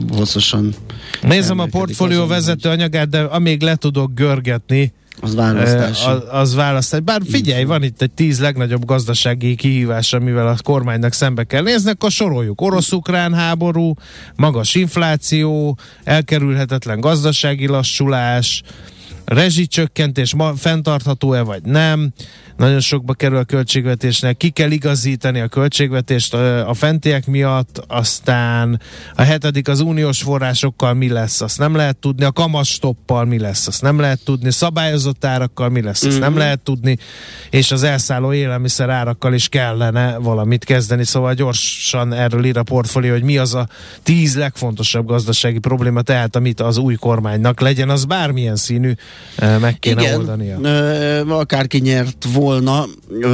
[0.10, 0.74] hosszasan
[1.22, 6.06] Nézem a portfólió vezető anyagát, de amíg le tudok görgetni, az választás.
[6.06, 7.00] Az, az választás.
[7.00, 11.90] Bár figyelj, van itt egy tíz legnagyobb gazdasági kihívás, amivel a kormánynak szembe kell nézni,
[11.90, 12.62] akkor soroljuk.
[12.62, 13.94] Orosz-ukrán háború,
[14.36, 18.64] magas infláció, elkerülhetetlen gazdasági lassulás,
[19.28, 22.14] rezsicsökkentés ma fenntartható-e vagy nem,
[22.58, 26.34] nagyon sokba kerül a költségvetésnek, ki kell igazítani a költségvetést
[26.66, 28.82] a fentiek miatt, aztán
[29.16, 33.68] a hetedik az uniós forrásokkal mi lesz, azt nem lehet tudni, a kamastoppal mi lesz,
[33.68, 36.20] azt nem lehet tudni, szabályozott árakkal mi lesz, azt mm-hmm.
[36.22, 36.40] nem mhm.
[36.40, 36.98] lehet tudni,
[37.50, 43.12] és az elszálló élelmiszer árakkal is kellene valamit kezdeni, szóval gyorsan erről ír a portfólió,
[43.12, 43.68] hogy mi az a
[44.04, 48.94] tíz legfontosabb gazdasági probléma, tehát amit az új kormánynak legyen, az bármilyen színű,
[49.60, 50.60] meg kéne Igen, oldania.
[50.62, 52.86] Ö, akárki nyert volna volna,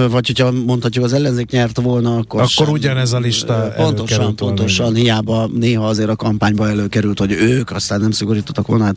[0.08, 4.96] vagy hogyha mondhatjuk az ellenzék nyert volna, akkor Akkor sem, ugyanez a lista Pontosan, pontosan,
[4.96, 8.84] hiába néha azért a kampányba előkerült, hogy ők aztán nem szigorítottak volna.
[8.84, 8.96] Hát,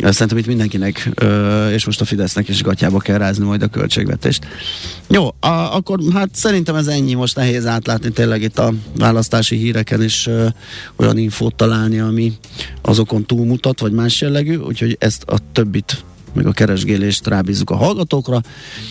[0.00, 1.10] szerintem itt mindenkinek,
[1.72, 4.46] és most a Fidesznek is gatyába kell rázni majd a költségvetést.
[5.08, 10.02] Jó, a, akkor hát szerintem ez ennyi, most nehéz átlátni tényleg itt a választási híreken,
[10.02, 10.46] és ö,
[10.96, 12.32] olyan infót találni, ami
[12.82, 16.03] azokon túlmutat, vagy más jellegű, úgyhogy ezt a többit
[16.34, 18.40] meg a keresgélést rábízzuk a hallgatókra,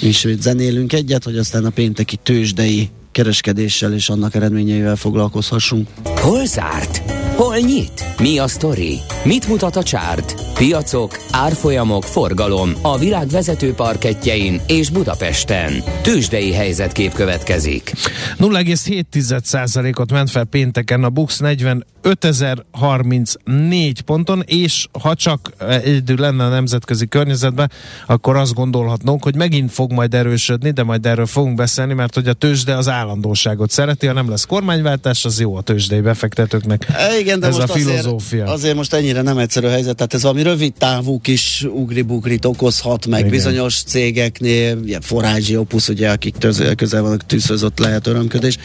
[0.02, 5.88] és zenélünk egyet, hogy aztán a pénteki tőzsdei kereskedéssel és annak eredményeivel foglalkozhassunk.
[6.04, 7.13] Hol zárt?
[7.36, 8.06] Hol nyit?
[8.20, 9.00] Mi a sztori?
[9.24, 10.54] Mit mutat a csárt?
[10.54, 15.84] Piacok, árfolyamok, forgalom a világ vezető parketjein és Budapesten.
[16.02, 17.92] Tősdei helyzetkép következik.
[18.38, 27.08] 0,7%-ot ment fel pénteken a Bux 45.034 ponton, és ha csak egyedül lenne a nemzetközi
[27.08, 27.72] környezetben,
[28.08, 32.28] akkor azt gondolhatnunk, hogy megint fog majd erősödni, de majd erről fogunk beszélni, mert hogy
[32.28, 36.88] a tőzsde az állandóságot szereti, ha nem lesz kormányváltás, az jó a tőzsdei befektetőknek.
[37.24, 38.44] Igen, de ez most a filozófia.
[38.44, 43.08] Azért, azért most ennyire nem egyszerű helyzet, tehát ez valami rövid távú kis ugribugrit okozhat
[43.08, 43.32] meg igen.
[43.32, 48.58] bizonyos cégeknél, ilyen Forázsi Opus, ugye, akik közel, közel vannak tűzhöz, ott lehet örömködés,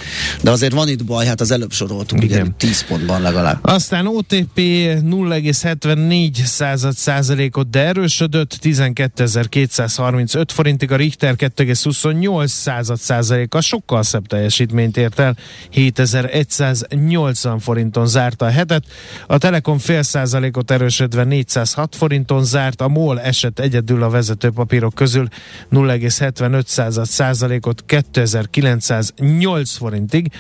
[0.43, 3.59] de azért van itt baj, hát az előbb soroltuk, igen, igen 10 pontban legalább.
[3.63, 14.03] Aztán OTP 0,74 század százalékot, de erősödött, 12.235 forintig, a Richter 2,28 század százaléka, sokkal
[14.03, 15.37] szebb teljesítményt ért el,
[15.71, 18.85] 7180 forinton zárta a hetet,
[19.27, 24.95] a Telekom fél százalékot erősödve 406 forinton zárt, a MOL esett egyedül a vezető papírok
[24.95, 25.29] közül
[25.73, 30.33] 0,75 százalékot 2908 forintig.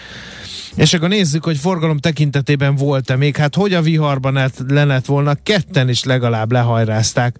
[0.74, 5.34] És akkor nézzük, hogy forgalom tekintetében volt-e még, hát hogy a viharban le lett volna,
[5.42, 7.36] ketten is legalább lehajrázták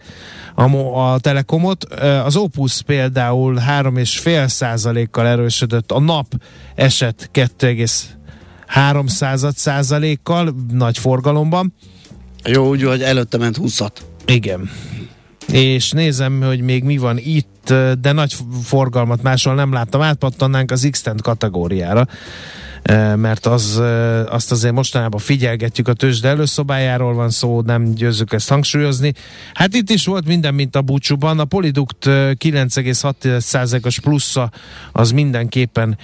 [0.54, 1.84] a, a Telekomot.
[2.24, 6.26] Az Opus például 3,5 százalékkal erősödött, a nap
[6.74, 7.28] esett
[8.74, 11.74] 2,3 százalékkal nagy forgalomban.
[12.44, 13.80] Jó, úgy, hogy előtte ment 20
[14.26, 14.70] Igen.
[15.52, 20.00] És nézem, hogy még mi van itt, de nagy forgalmat máshol nem láttam.
[20.00, 22.06] Átpattannánk az x kategóriára
[23.16, 23.82] mert az,
[24.28, 29.12] azt azért mostanában figyelgetjük a tőzsde előszobájáról van szó, nem győzzük ezt hangsúlyozni.
[29.54, 31.38] Hát itt is volt minden, mint a búcsúban.
[31.38, 34.50] A Polidukt 9,6%-os plusza
[34.92, 35.98] az mindenképpen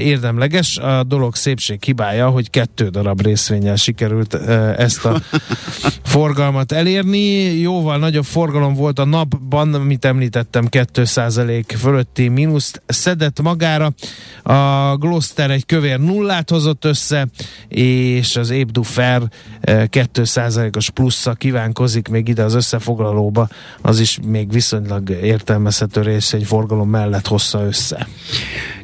[0.00, 0.76] érdemleges.
[0.76, 4.34] A dolog szépség hibája, hogy kettő darab részvényel sikerült
[4.76, 5.20] ezt a
[6.04, 7.18] forgalmat elérni.
[7.60, 13.92] Jóval nagyobb forgalom volt a napban, amit említettem, 2% fölötti mínuszt szedett magára.
[14.42, 17.28] A Gloster egy kövér nullát hozott össze,
[17.68, 19.22] és az Ébdufer
[19.62, 23.48] 2%-os eh, plusszal kívánkozik még ide az összefoglalóba,
[23.80, 28.08] az is még viszonylag értelmezhető egy forgalom mellett hozza össze.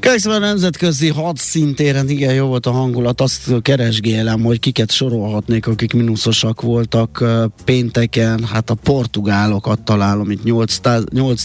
[0.01, 5.93] Köszönöm a nemzetközi hadszintéren, igen, jó volt a hangulat, azt keresgélem, hogy kiket sorolhatnék, akik
[5.93, 10.79] mínuszosak voltak eh, pénteken, hát a portugálokat találom itt 8,
[11.13, 11.45] 8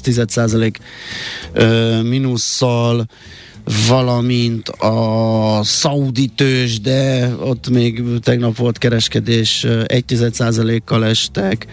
[2.04, 3.06] mínusszal,
[3.88, 11.68] valamint a szaudi tős, de ott még tegnap volt kereskedés, 1% kal estek,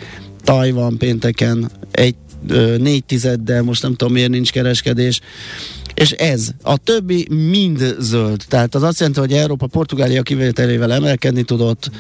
[0.45, 2.15] Tajvan pénteken 1
[2.79, 5.21] négy tizeddel, most nem tudom miért nincs kereskedés,
[5.95, 8.45] és ez, a többi mind zöld.
[8.49, 11.91] Tehát az azt jelenti, hogy Európa Portugália kivételével emelkedni tudott,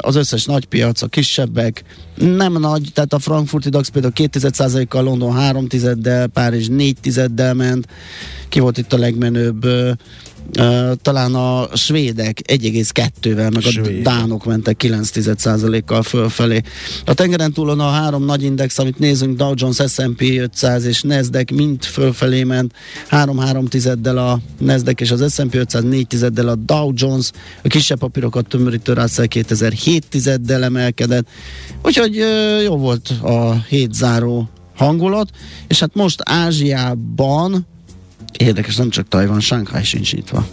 [0.00, 5.32] az összes nagy piac, a kisebbek, nem nagy, tehát a frankfurti DAX például 2,1%-kal, London
[5.34, 7.86] 3 tizeddel, Párizs 4 tizeddel ment,
[8.48, 9.66] ki volt itt a legmenőbb
[10.58, 13.98] Uh, talán a svédek 1,2-vel, meg Svéd.
[13.98, 16.60] a dánok mentek 9,1%-kal fölfelé.
[17.04, 21.54] A tengeren túlon a három nagy index, amit nézünk, Dow Jones, S&P 500 és Nasdaq
[21.54, 22.72] mind fölfelé ment,
[23.10, 27.30] 3-3 tizeddel a Nasdaq és az S&P 500, 4 tizeddel a Dow Jones,
[27.62, 31.26] a kisebb papírokat tömörítő Russell 2007 tizeddel emelkedett,
[31.82, 35.30] úgyhogy uh, jó volt a hét záró hangulat,
[35.66, 37.66] és hát most Ázsiában
[38.38, 40.46] Érdekes, nem csak Tajvan, Shanghai sincs nyitva.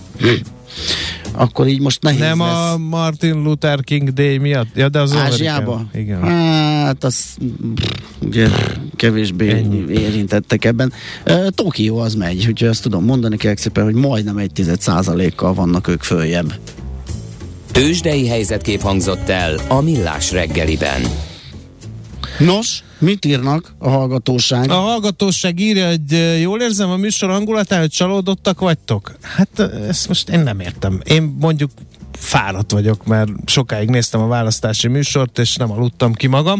[1.31, 2.47] Akkor így most nehéz Nem lesz.
[2.49, 4.67] a Martin Luther King Day miatt?
[4.75, 5.85] Ja, de az Ázsiába?
[5.93, 6.23] Igen.
[6.23, 7.37] Hát, az
[8.21, 8.47] ugye,
[8.95, 9.85] kevésbé Ennyi.
[9.93, 10.93] érintettek ebben.
[11.27, 15.53] Uh, Tokió az megy, úgyhogy azt tudom mondani kell szépen, hogy majdnem egy tized százalékkal
[15.53, 16.53] vannak ők följebb.
[17.71, 21.01] Tőzsdei helyzetkép hangzott el a Millás reggeliben.
[22.39, 24.69] Nos, mit írnak a hallgatóság?
[24.69, 29.15] A hallgatóság írja, hogy jól érzem a műsor hangulatán, hogy csalódottak vagytok?
[29.21, 31.01] Hát ezt most én nem értem.
[31.03, 31.71] Én mondjuk
[32.11, 36.59] fáradt vagyok, mert sokáig néztem a választási műsort, és nem aludtam ki magam.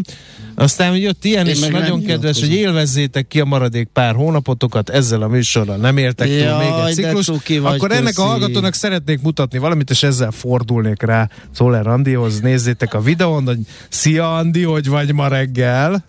[0.54, 5.22] Aztán jött ilyen, Én és nagyon kedves, hogy élvezzétek ki a maradék pár hónapotokat, ezzel
[5.22, 7.28] a műsorral nem értek túl Jaj, még egy ciklus.
[7.62, 8.20] Akkor ennek köszi.
[8.20, 12.40] a hallgatónak szeretnék mutatni valamit, és ezzel fordulnék rá Szoller Andihoz.
[12.40, 16.04] Nézzétek a videón, hogy szia Andi, hogy vagy ma reggel?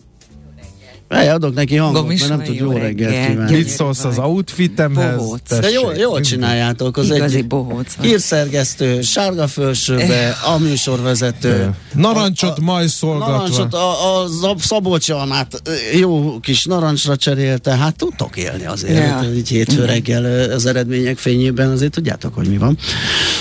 [1.08, 3.56] Ej, adok neki hangot, Gomis mert nem tud jó reggelt kívánni.
[3.56, 5.22] Mit szólsz az outfitemhez?
[5.60, 6.98] De jól, jól csináljátok.
[6.98, 7.96] Az Igazi egy bohóc.
[8.02, 11.76] Hírszergesztő, sárga fölsőbe, a műsorvezető.
[11.94, 13.34] Narancsot majd szolgatva.
[13.34, 14.28] Narancsot, a, a
[14.60, 15.62] Szabolcs Almát
[16.00, 17.76] jó kis narancsra cserélte.
[17.76, 18.98] Hát tudtok élni azért.
[18.98, 19.02] Ja.
[19.14, 22.78] Hát, így hétfő reggel az eredmények fényében azért tudjátok, hogy mi van.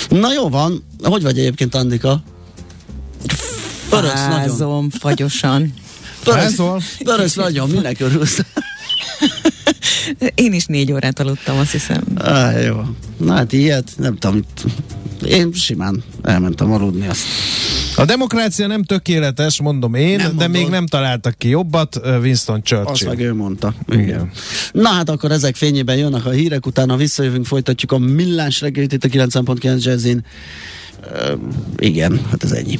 [0.09, 0.83] Na jó van.
[1.03, 2.23] Hogy vagy egyébként, Andika?
[3.89, 5.73] Fázom, fagyosan.
[6.27, 8.39] Pörös, pörös nagyon, minek örülsz?
[10.35, 12.03] Én is négy órát aludtam, azt hiszem.
[12.15, 12.81] Á, jó.
[13.17, 14.41] Na hát ilyet, nem tudom,
[15.25, 17.21] én simán elmentem aludni azt.
[17.95, 20.51] A demokrácia nem tökéletes, mondom én, nem de mondom.
[20.51, 22.91] még nem találtak ki jobbat, Winston Churchill.
[22.91, 23.73] Azt meg ő mondta.
[23.89, 24.31] Igen.
[24.71, 29.03] Na hát akkor ezek fényében jönnek a hírek, utána visszajövünk, folytatjuk a millás reggelit itt
[29.03, 30.25] a 9.9 Jazzin.
[31.03, 31.39] Uh,
[31.77, 32.79] igen, hát ez ennyi.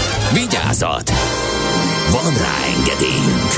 [0.33, 1.11] Vigyázat!
[2.11, 3.51] Van rá engedélyünk!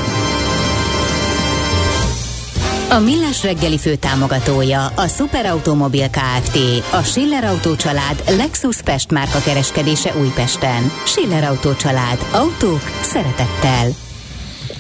[2.90, 6.58] A Millás reggeli fő támogatója a Superautomobil KFT,
[6.92, 10.92] a Schiller Auto család Lexus Pest márka kereskedése Újpesten.
[11.06, 12.18] Schiller Auto család.
[12.32, 13.90] Autók szeretettel.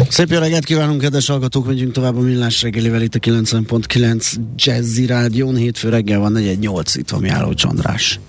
[0.09, 5.05] Szép jó reggelt kívánunk, kedves hallgatók, megyünk tovább a Millás reggelivel itt a 90.9 Jazzy
[5.05, 5.55] Rádión.
[5.55, 8.19] Hétfő reggel van 4-8, itt van Miálló Csandrás.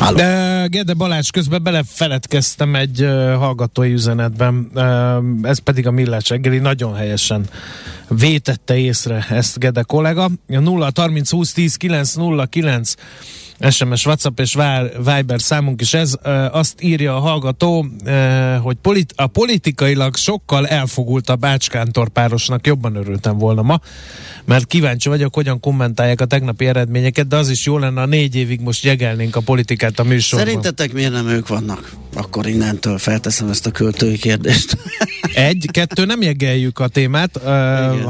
[0.00, 0.16] Háló.
[0.16, 3.08] De Gede Balázs közben belefeledkeztem egy
[3.38, 4.70] hallgatói üzenetben,
[5.42, 7.44] ez pedig a Millás reggeli nagyon helyesen
[8.08, 10.24] vétette észre ezt Gede kollega.
[10.48, 12.94] A 0 30 20 10 9 0 9
[13.68, 14.58] SMS, WhatsApp és
[14.96, 16.14] Viber számunk is ez.
[16.50, 17.86] Azt írja a hallgató,
[18.62, 23.80] hogy polit- a politikailag sokkal elfogult a Bácskántor párosnak jobban örültem volna ma,
[24.44, 28.34] mert kíváncsi vagyok, hogyan kommentálják a tegnapi eredményeket, de az is jó lenne, a négy
[28.34, 30.48] évig most jegelnénk a politikát a műsorban.
[30.48, 31.92] Szerintetek miért nem ők vannak?
[32.14, 34.76] Akkor innentől felteszem ezt a költői kérdést.
[35.34, 37.42] Egy, kettő, nem jegeljük a témát, uh,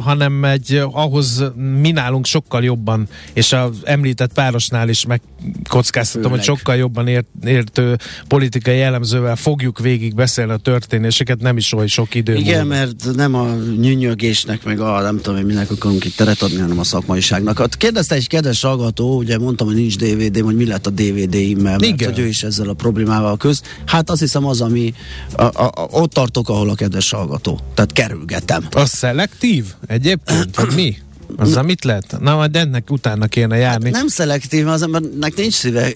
[0.02, 1.44] hanem egy ahhoz
[1.80, 5.20] mi nálunk sokkal jobban, és az említett párosnál is meg
[5.68, 7.96] kockáztatom, hogy sokkal jobban ért, értő
[8.28, 12.34] politikai jellemzővel fogjuk végig beszélni a történéseket, nem is oly sok idő.
[12.34, 12.74] Igen, múlva.
[12.74, 16.78] mert nem a nyűnyögésnek, meg a nem tudom, hogy minek akarunk itt teret adni, hanem
[16.78, 17.58] a szakmaiságnak.
[17.58, 21.78] Hát kérdezte egy kedves hallgató, ugye mondtam, hogy nincs DVD, hogy mi lett a DVD-immel,
[21.78, 22.10] mert Igen.
[22.10, 23.62] hogy ő is ezzel a problémával köz.
[23.86, 24.94] Hát azt hiszem az, ami
[25.32, 27.60] a, a, a, ott tartok, ahol a kedves hallgató.
[27.74, 28.66] Tehát kerülgetem.
[28.70, 30.74] A szelektív egyébként?
[30.74, 30.96] mi?
[31.36, 32.16] Azzal mit lehet?
[32.20, 33.90] Na, majd ennek utána kéne járni.
[33.90, 35.92] Nem szelektív, az embernek nincs szíve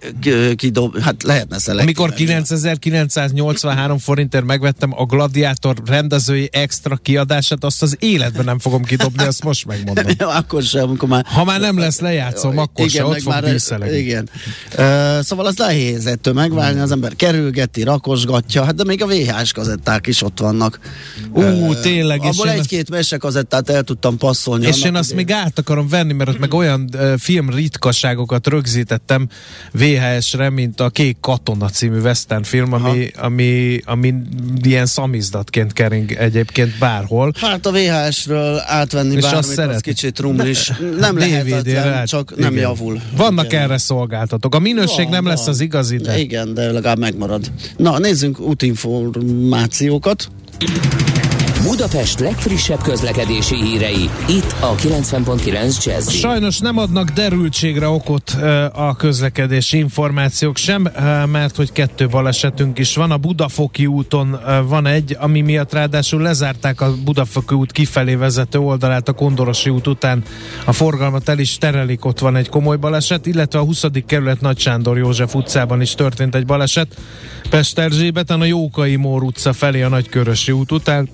[0.56, 1.96] kidob, hát lehetne szelektív.
[1.98, 9.24] Amikor 9983 forintért megvettem a Gladiátor rendezői extra kiadását, azt az életben nem fogom kidobni,
[9.24, 10.04] azt most megmondom.
[10.18, 11.24] Ja, akkor sem, amikor már...
[11.26, 13.96] Ha már nem lesz lejátszom, akkor se, ott fog díszelegni.
[13.96, 14.28] Igen.
[14.78, 19.52] Uh, szóval az nehéz ettől megválni, az ember kerülgeti, rakosgatja, hát de még a VHS
[19.52, 20.78] kazetták is ott vannak.
[21.32, 24.66] Ú, tényleg, és Abból egy-két mesekazettát el tudtam passzolni.
[24.66, 25.23] És én azt idején.
[25.24, 29.28] Még át akarom venni, mert ott meg olyan uh, film ritkaságokat rögzítettem
[29.72, 34.14] VHS-re, mint a Kék Katona című western film, ami, ami, ami
[34.62, 37.32] ilyen szamizdatként kering egyébként bárhol.
[37.40, 39.80] Hát a VHS-ről átvenni És bármit, azt az szeret.
[39.80, 40.72] kicsit rumlis.
[40.98, 42.62] Nem DVD-re lehetetlen, át- csak nem igen.
[42.62, 43.00] javul.
[43.16, 43.62] Vannak Igen.
[43.62, 44.54] erre szolgáltatók.
[44.54, 45.48] A minőség Van, nem lesz van.
[45.48, 47.50] az igazi, de Igen, de legalább megmarad.
[47.76, 50.28] Na, nézzünk útinformációkat.
[51.66, 58.36] Budapest legfrissebb közlekedési hírei, itt a 90.9 jazz Sajnos nem adnak derültségre okot
[58.72, 60.88] a közlekedési információk sem,
[61.32, 63.10] mert hogy kettő balesetünk is van.
[63.10, 69.08] A Budafoki úton van egy, ami miatt ráadásul lezárták a Budafoki út kifelé vezető oldalát
[69.08, 70.22] a Kondorosi út után.
[70.64, 73.84] A forgalmat el is terelik, ott van egy komoly baleset, illetve a 20.
[74.06, 76.96] kerület Nagy Sándor József utcában is történt egy baleset.
[77.50, 81.08] Pesterzsébeten a Jókai Mór utca felé a Nagykörösi út után.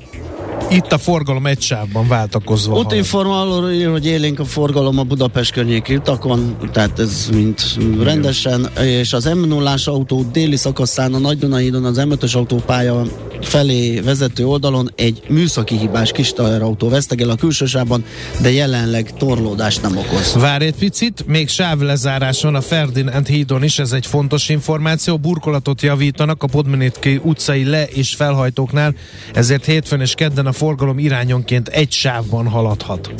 [0.70, 2.78] Itt a forgalom egy sávban váltakozva.
[2.78, 9.12] Útinformáló ír, hogy élénk a forgalom a Budapest környéki utakon, tehát ez mint rendesen, és
[9.12, 13.02] az m 0 autó déli szakaszán a Nagy Dunahídon az M5-ös autópálya
[13.42, 18.04] felé vezető oldalon egy műszaki hibás kis teherautó vesztegel a külsősában,
[18.40, 20.34] de jelenleg torlódást nem okoz.
[20.34, 25.18] Várj egy picit, még sávlezárás van a Ferdinand hídon is, ez egy fontos információ.
[25.18, 28.94] Burkolatot javítanak a Podmenitki utcai le- és felhajtóknál,
[29.34, 33.12] ezért hétfőn és kedden a forgalom irányonként egy sávban haladhat.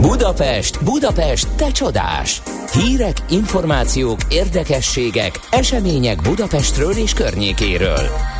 [0.00, 2.42] Budapest, Budapest, te csodás!
[2.72, 8.37] Hírek, információk, érdekességek, események Budapestről és környékéről.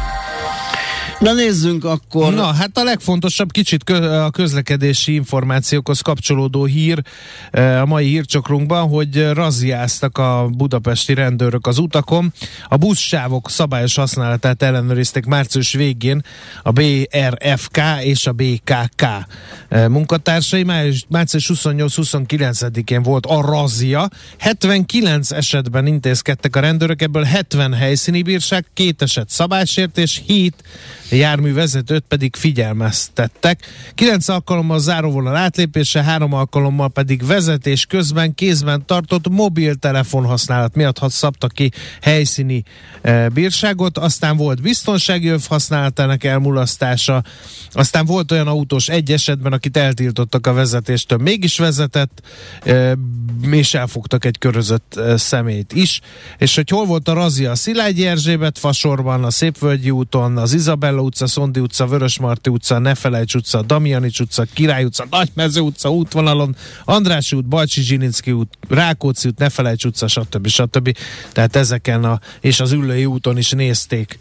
[1.19, 2.35] Na nézzünk akkor.
[2.35, 7.03] Na, hát a legfontosabb kicsit kö- a közlekedési információkhoz kapcsolódó hír
[7.51, 12.33] eh, a mai hírcsokrunkban, hogy razziáztak a budapesti rendőrök az utakon.
[12.69, 16.25] A buszsávok szabályos használatát ellenőrizték március végén
[16.63, 19.03] a BRFK és a BKK
[19.69, 20.63] eh, munkatársai.
[20.63, 24.09] Május- Március 28-29-én volt a razzia.
[24.39, 30.55] 79 esetben intézkedtek a rendőrök, ebből 70 helyszíni bírság, két eset szabálysértés, 7
[31.11, 33.67] járművezetőt pedig figyelmeztettek.
[33.95, 41.53] 9 alkalommal záróvonal átlépése, 3 alkalommal pedig vezetés közben kézben tartott mobiltelefon használat miatt szabtak
[41.53, 42.63] ki helyszíni
[43.03, 47.25] e, bírságot, aztán volt biztonsági öv használatának elmulasztása,
[47.71, 52.23] aztán volt olyan autós egy esetben, akit eltiltottak a vezetéstől, mégis vezetett,
[52.65, 52.97] e,
[53.51, 56.01] és elfogtak egy körözött e, szemét is.
[56.39, 57.51] És hogy hol volt a razia?
[57.51, 63.35] A Szilágyi Erzsébet fasorban, a Szépvölgyi úton, az Izabella utca, Szondi utca, Vörösmarty utca, Nefelejts
[63.35, 69.39] utca, Damjanics utca, Király utca, Nagymező utca útvonalon, András út, Bajcsi Zsilinszki út, Rákóczi út,
[69.39, 70.47] Nefelejts utca, stb.
[70.47, 70.97] stb.
[71.33, 74.19] Tehát ezeken a, és az Üllői úton is nézték,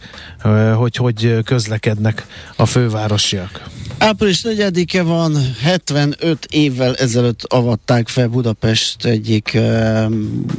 [0.76, 3.70] hogy hogy közlekednek a fővárosiak.
[3.98, 9.58] Április 4-e van, 75 évvel ezelőtt avatták fel Budapest egyik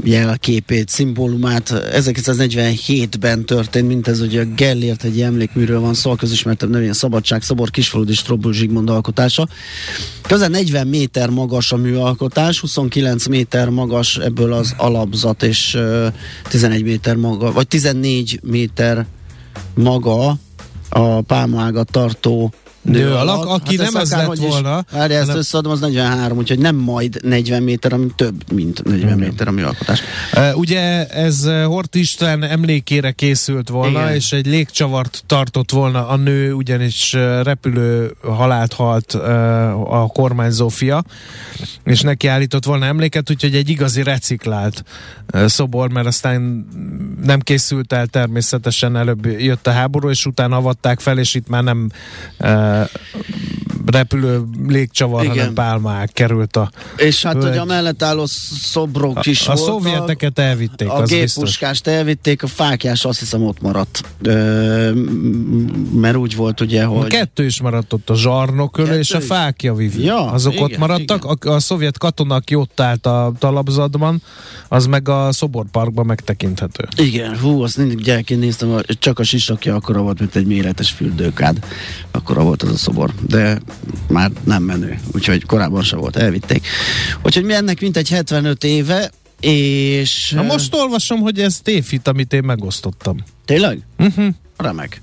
[0.04, 1.72] jelképét, szimbólumát.
[1.92, 7.42] 1947-ben történt, mint ez ugye a Gellért egy emlékműről van szó, a közismertebb nevén Szabadság,
[7.42, 9.48] Szobor, Kisfaludi, Strobul Zsigmond alkotása.
[10.22, 16.06] Közel 40 méter magas a műalkotás, 29 méter magas ebből az alapzat, és uh,
[16.48, 19.06] 11 méter maga, vagy 14 méter
[19.74, 20.36] maga
[20.88, 22.52] a pálmaágat tartó
[22.88, 26.58] Nő alak, aki nem ez lett is- volna, Várj, ezt hanem- összeadom, az 43, úgyhogy
[26.58, 30.00] nem majd 40 méter, hanem több, mint 40 méter a műalkotás.
[30.34, 34.14] Uh, ugye ez Hort István emlékére készült volna, Igen.
[34.14, 39.22] és egy légcsavart tartott volna a nő, ugyanis repülő halált halt uh,
[40.02, 41.04] a kormányzó fia,
[41.84, 44.84] és neki állított volna emléket, úgyhogy egy igazi reciklált
[45.34, 46.66] uh, szobor, mert aztán
[47.24, 51.62] nem készült el természetesen, előbb jött a háború, és utána avatták fel, és itt már
[51.62, 51.90] nem
[52.40, 53.57] uh, 啊。
[53.90, 55.36] Repülő légcsavar, Igen.
[55.36, 60.38] hanem pálmák került a, És hát, hogy a mellett álló szobrok is a voltak, szovjeteket
[60.38, 64.02] elvitték, a géppuskást elvitték, a fákjás azt hiszem ott maradt.
[64.22, 64.92] Ö,
[65.92, 67.06] mert úgy volt ugye, A hogy...
[67.06, 70.04] kettő is maradt ott, a zsarnokölő és a fákja vivi.
[70.04, 71.52] Ja, Azok igen, ott maradtak, igen.
[71.52, 74.22] a, a szovjet katona, aki ott állt a talapzatban,
[74.68, 76.88] az meg a szoborparkban megtekinthető.
[76.96, 81.58] Igen, hú, azt mindig gyerekként néztem, csak a sisakja akkora volt, mint egy méretes fürdőkád.
[82.10, 83.12] Akkora volt az a szobor.
[83.28, 83.58] De
[84.08, 86.66] már nem menő, úgyhogy korábban se volt, elvitték.
[87.22, 89.10] Úgyhogy mi ennek mintegy 75 éve,
[89.40, 90.30] és...
[90.30, 93.16] Na most olvasom, hogy ez tévhit, amit én megosztottam.
[93.44, 93.80] Tényleg?
[93.98, 94.34] Uh-huh.
[94.56, 95.00] Remek.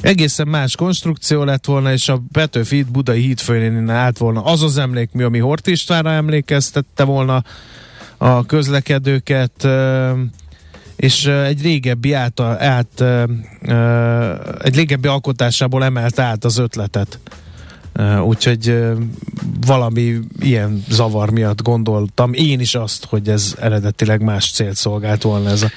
[0.00, 4.78] Egészen más konstrukció lett volna, és a Petőfi híd Budai hídfőnél állt volna az az
[4.78, 7.44] emlékmű, ami Hort Istvánra emlékeztette volna
[8.16, 9.68] a közlekedőket,
[11.00, 13.04] és egy régebbi át, át
[14.62, 17.18] egy régebbi alkotásából emelt át az ötletet.
[18.24, 18.74] Úgyhogy
[19.66, 25.50] valami ilyen zavar miatt gondoltam én is azt, hogy ez eredetileg más célt szolgált volna
[25.50, 25.70] ez a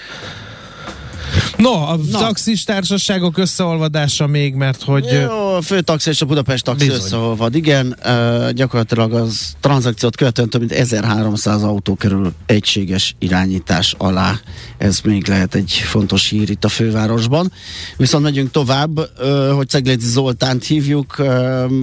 [1.58, 2.18] No, a Na.
[2.20, 5.06] taxis társaságok összeolvadása még, mert hogy...
[5.06, 7.02] Jó, a főtaxi és a Budapest taxi bizony.
[7.02, 7.98] összeolvad, igen.
[8.06, 14.40] Uh, gyakorlatilag az tranzakciót követően több mint 1300 autó kerül egységes irányítás alá.
[14.78, 17.52] Ez még lehet egy fontos hír itt a fővárosban.
[17.98, 21.28] Viszont megyünk tovább, uh, hogy Ceglédi Zoltánt hívjuk, uh,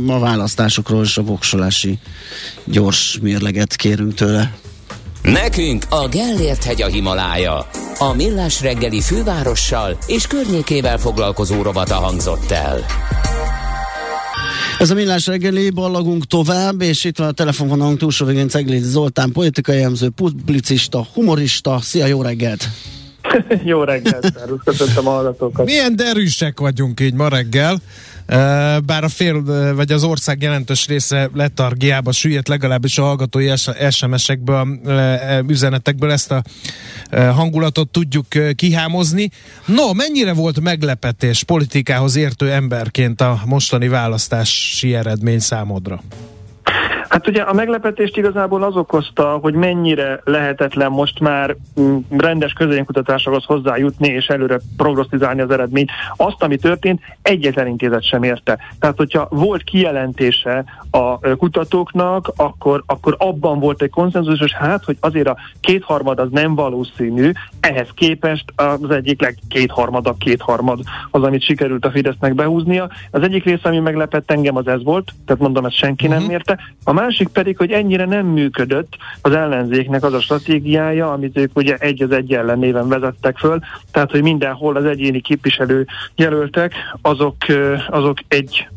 [0.07, 1.99] a választásokról és a voksolási
[2.65, 4.60] gyors mérleget kérünk tőle.
[5.23, 7.67] Nekünk a Gellért hegy a Himalája.
[7.99, 12.85] A Millás reggeli fővárossal és környékével foglalkozó robata hangzott el.
[14.79, 19.33] Ez a Millás reggeli, ballagunk tovább, és itt van a telefonvonalunk túlsó végén Cegléd Zoltán,
[19.33, 21.79] politikai jelmző, publicista, humorista.
[21.81, 22.69] Szia, jó reggelt!
[23.65, 24.33] jó reggelt,
[24.65, 25.65] köszöntöm a hallgatókat.
[25.67, 27.79] Milyen derűsek vagyunk így ma reggel.
[28.85, 29.43] Bár a fél,
[29.75, 33.49] vagy az ország jelentős része letargiába süllyedt, legalábbis a hallgatói
[33.91, 34.81] SMS-ekből,
[35.49, 36.43] üzenetekből ezt a
[37.11, 39.31] hangulatot tudjuk kihámozni.
[39.67, 46.03] No, mennyire volt meglepetés politikához értő emberként a mostani választási eredmény számodra?
[47.11, 53.45] Hát ugye a meglepetést igazából az okozta, hogy mennyire lehetetlen most már mm, rendes közönkutatásokhoz
[53.45, 55.91] hozzájutni és előre prognosztizálni az eredményt.
[56.17, 58.59] Azt, ami történt, egyetlen intézet sem érte.
[58.81, 64.97] Tehát, hogyha volt kijelentése a kutatóknak, akkor, akkor abban volt egy konszenzus, és hát, hogy
[65.01, 70.81] azért a kétharmad az nem valószínű, ehhez képest az egyik legkétharmad a kétharmad
[71.11, 72.91] az, amit sikerült a Fidesznek behúznia.
[73.11, 76.19] Az egyik része, ami meglepett engem, az ez volt, tehát mondom, ezt senki uh-huh.
[76.19, 76.37] nem mhm.
[76.37, 76.59] érte.
[76.85, 81.77] A másik pedig, hogy ennyire nem működött az ellenzéknek az a stratégiája, amit ők ugye
[81.77, 83.59] egy az egy ellenében vezettek föl,
[83.93, 86.73] tehát hogy mindenhol az egyéni képviselő jelöltek,
[87.03, 87.37] azok,
[87.89, 88.69] azok egy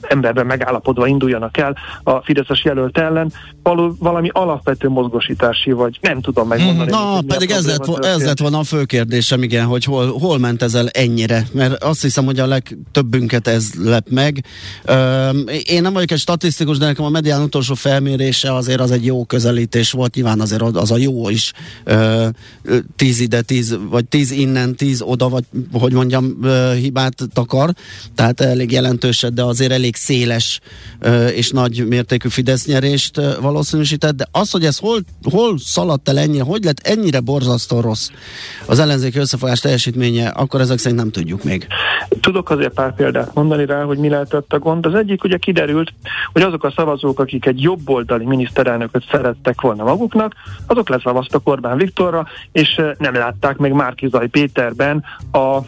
[0.00, 3.32] emberben megállapodva induljanak el a Fideszes jelölt ellen,
[3.62, 6.90] való, valami alapvető mozgosítási, vagy nem tudom megmondani.
[6.90, 10.38] Na, hogy pedig ez lett, ez lett volna a fő kérdésem, igen, hogy hol, hol
[10.38, 14.44] ment ez el ennyire, mert azt hiszem, hogy a legtöbbünket ez lep meg.
[14.84, 15.28] Ö,
[15.64, 19.24] én nem vagyok egy statisztikus, de nekem a medián utolsó felmérése azért az egy jó
[19.24, 21.52] közelítés volt, nyilván azért az a jó is.
[21.84, 22.28] Ö,
[22.96, 27.70] tíz ide, tíz, vagy tíz innen, tíz oda, vagy hogy mondjam, ö, hibát takar,
[28.14, 30.60] tehát elég jelentőset, de azért elég széles
[30.98, 36.18] ö, és nagy mértékű Fidesz nyerést valószínűsített, de az, hogy ez hol, hol szaladt el
[36.18, 38.08] ennyire, hogy lett ennyire borzasztó rossz
[38.66, 41.66] az ellenzéki összefogás teljesítménye, akkor ezek szerint nem tudjuk még.
[42.20, 44.86] Tudok azért pár példát mondani rá, hogy mi lehetett a gond.
[44.86, 45.92] Az egyik ugye kiderült,
[46.32, 50.34] hogy azok a szavazók, akik egy jobboldali miniszterelnököt szerettek volna maguknak,
[50.66, 55.58] azok leszavaztak Orbán Viktorra, és nem látták meg Márkizaj Péterben a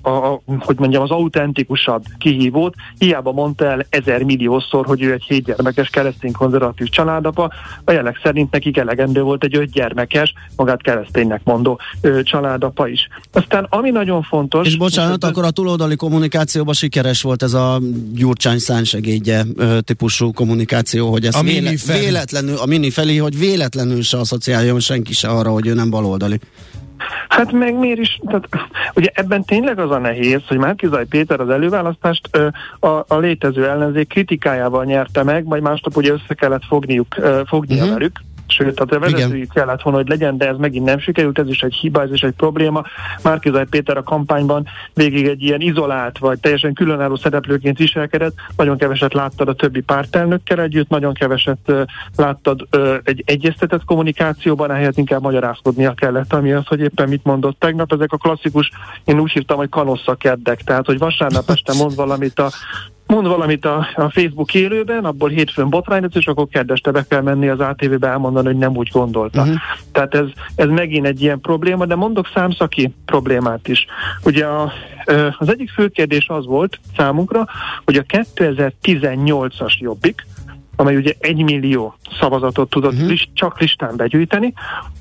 [0.00, 2.74] a, a, hogy mondjam, az autentikusabb kihívót.
[2.98, 7.52] Hiába mondta el ezer milliószor, hogy ő egy hétgyermekes keresztény konzervatív családapa,
[7.84, 13.08] a jelek szerint nekik elegendő volt egy ötgyermekes, magát kereszténynek mondó ö, családapa is.
[13.32, 14.66] Aztán ami nagyon fontos...
[14.66, 17.80] És bocsánat, akkor a túloldali kommunikációban sikeres volt ez a
[18.14, 19.44] Gyurcsány szánsegédje
[19.80, 25.12] típusú kommunikáció, hogy ez a véle, véletlenül, a mini felé, hogy véletlenül se asszociáljon senki
[25.12, 26.40] se arra, hogy ő nem baloldali.
[27.28, 28.48] Hát meg miért is, tehát
[28.94, 32.48] ugye ebben tényleg az a nehéz, hogy Márkizaj Péter az előválasztást ö,
[32.86, 37.76] a, a létező ellenzék kritikájával nyerte meg, majd másnap ugye össze kellett fogniuk, ö, fognia
[37.76, 37.92] uh-huh.
[37.92, 38.20] velük,
[38.50, 41.74] sőt, a vezetői kellett volna, hogy legyen, de ez megint nem sikerült, ez is egy
[41.74, 42.82] hiba, ez is egy probléma.
[43.22, 49.14] Márkizaj Péter a kampányban végig egy ilyen izolált, vagy teljesen különálló szereplőként viselkedett, nagyon keveset
[49.14, 51.82] láttad a többi pártelnökkel együtt, nagyon keveset uh,
[52.16, 57.58] láttad uh, egy egyeztetett kommunikációban, ehhez inkább magyarázkodnia kellett, ami az, hogy éppen mit mondott
[57.58, 57.92] tegnap.
[57.92, 58.70] Ezek a klasszikus,
[59.04, 62.50] én úgy hívtam, hogy kanossza keddek, tehát hogy vasárnap este mond valamit a
[63.10, 67.48] mond valamit a, a Facebook élőben, abból hétfőn botrány és akkor kedveste be kell menni
[67.48, 69.40] az ATV-be elmondani, hogy nem úgy gondolta.
[69.40, 69.56] Uh-huh.
[69.92, 73.86] Tehát ez, ez megint egy ilyen probléma, de mondok számszaki problémát is.
[74.24, 74.72] Ugye a,
[75.38, 77.46] az egyik fő kérdés az volt számunkra,
[77.84, 80.26] hogy a 2018-as jobbik,
[80.76, 83.08] amely ugye egy millió szavazatot tudott uh-huh.
[83.08, 84.52] list, csak listán begyűjteni,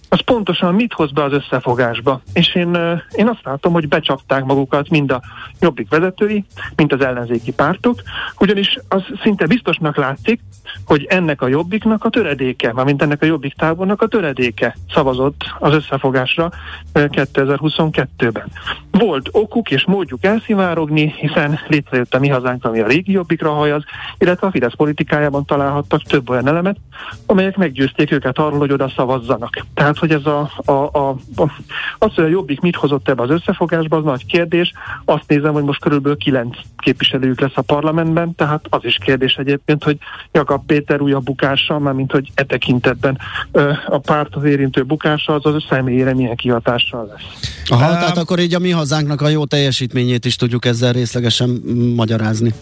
[0.09, 2.21] az pontosan mit hoz be az összefogásba.
[2.33, 2.77] És én,
[3.11, 5.21] én azt látom, hogy becsapták magukat mind a
[5.59, 6.45] jobbik vezetői,
[6.75, 8.01] mint az ellenzéki pártok,
[8.39, 10.41] ugyanis az szinte biztosnak látszik,
[10.85, 15.73] hogy ennek a jobbiknak a töredéke, mármint ennek a jobbik tábornak a töredéke szavazott az
[15.73, 16.51] összefogásra
[16.93, 18.51] 2022-ben.
[18.91, 23.83] Volt okuk és módjuk elszivárogni, hiszen létrejött a mi hazánk, ami a régi jobbikra hajaz,
[24.17, 26.77] illetve a Fidesz politikájában találhattak több olyan elemet,
[27.25, 29.65] amelyek meggyőzték őket arról, hogy oda szavazzanak.
[29.73, 31.51] Tehát, hogy ez a, a, a, a
[31.97, 34.73] az, hogy a jobbik mit hozott ebbe az összefogásba, az nagy kérdés.
[35.05, 39.83] Azt nézem, hogy most körülbelül kilenc képviselőjük lesz a parlamentben, tehát az is kérdés egyébként,
[39.83, 39.97] hogy
[40.31, 43.17] Jakab Péter újabb bukása, már mint hogy e tekintetben
[43.51, 47.53] ö, a párt az érintő bukása, az az személyére milyen kihatással lesz.
[47.69, 51.49] Aha, um, tehát akkor így a mi hazánknak a jó teljesítményét is tudjuk ezzel részlegesen
[51.95, 52.53] magyarázni.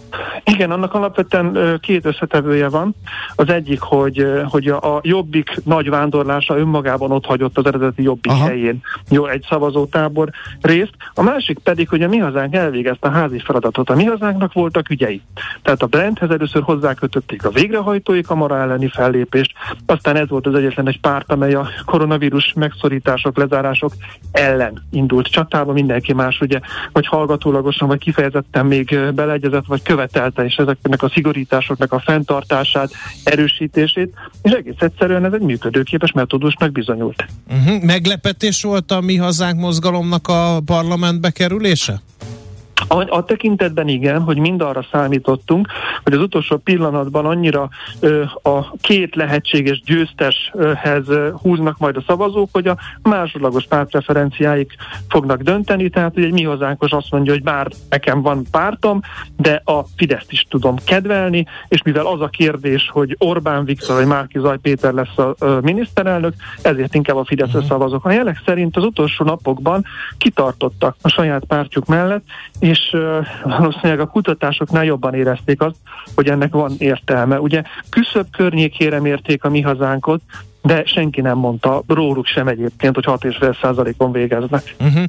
[0.43, 2.95] Igen, annak alapvetően két összetevője van.
[3.35, 8.45] Az egyik, hogy, hogy a jobbik nagy vándorlása önmagában ott hagyott az eredeti jobbik Aha.
[8.45, 10.29] helyén jó egy szavazótábor
[10.61, 10.93] részt.
[11.13, 13.89] A másik pedig, hogy a mi hazánk elvégezte a házi feladatot.
[13.89, 15.21] A mi hazánknak voltak ügyei.
[15.61, 19.51] Tehát a Brenthez először hozzákötötték a végrehajtói kamara elleni fellépést,
[19.85, 23.93] aztán ez volt az egyetlen egy párt, amely a koronavírus megszorítások, lezárások
[24.31, 25.73] ellen indult csatába.
[25.73, 26.59] Mindenki más ugye,
[26.91, 32.91] vagy hallgatólagosan, vagy kifejezetten még beleegyezett, vagy követelte és ezeknek a szigorításoknak a fenntartását,
[33.23, 37.25] erősítését, és egész egyszerűen ez egy működőképes metódusnak bizonyult.
[37.49, 37.83] Uh-huh.
[37.83, 42.01] Meglepetés volt a Mi Hazánk mozgalomnak a parlamentbe kerülése?
[42.87, 45.67] A, a tekintetben igen, hogy mind arra számítottunk,
[46.03, 47.69] hogy az utolsó pillanatban annyira
[47.99, 51.05] ö, a két lehetséges győzteshez
[51.41, 54.75] húznak majd a szavazók, hogy a másodlagos pártpreferenciáik
[55.09, 59.01] fognak dönteni, tehát hogy egy mi hazánkos azt mondja, hogy bár nekem van pártom,
[59.37, 64.05] de a Fideszt is tudom kedvelni, és mivel az a kérdés, hogy Orbán Viktor vagy
[64.05, 67.69] Márki Zaj Péter lesz a ö, miniszterelnök, ezért inkább a Fideszre uh-huh.
[67.69, 68.05] szavazok.
[68.05, 69.85] A jelek szerint az utolsó napokban
[70.17, 72.23] kitartottak a saját pártjuk mellett,
[72.59, 72.76] és
[73.43, 75.77] valószínűleg a kutatásoknál jobban érezték azt,
[76.15, 77.39] hogy ennek van értelme.
[77.39, 80.21] Ugye küszöbb környékére mérték a mi hazánkot,
[80.67, 84.75] de senki nem mondta róluk sem egyébként, hogy 6,5%-on végeznek.
[84.79, 85.03] Uh-huh.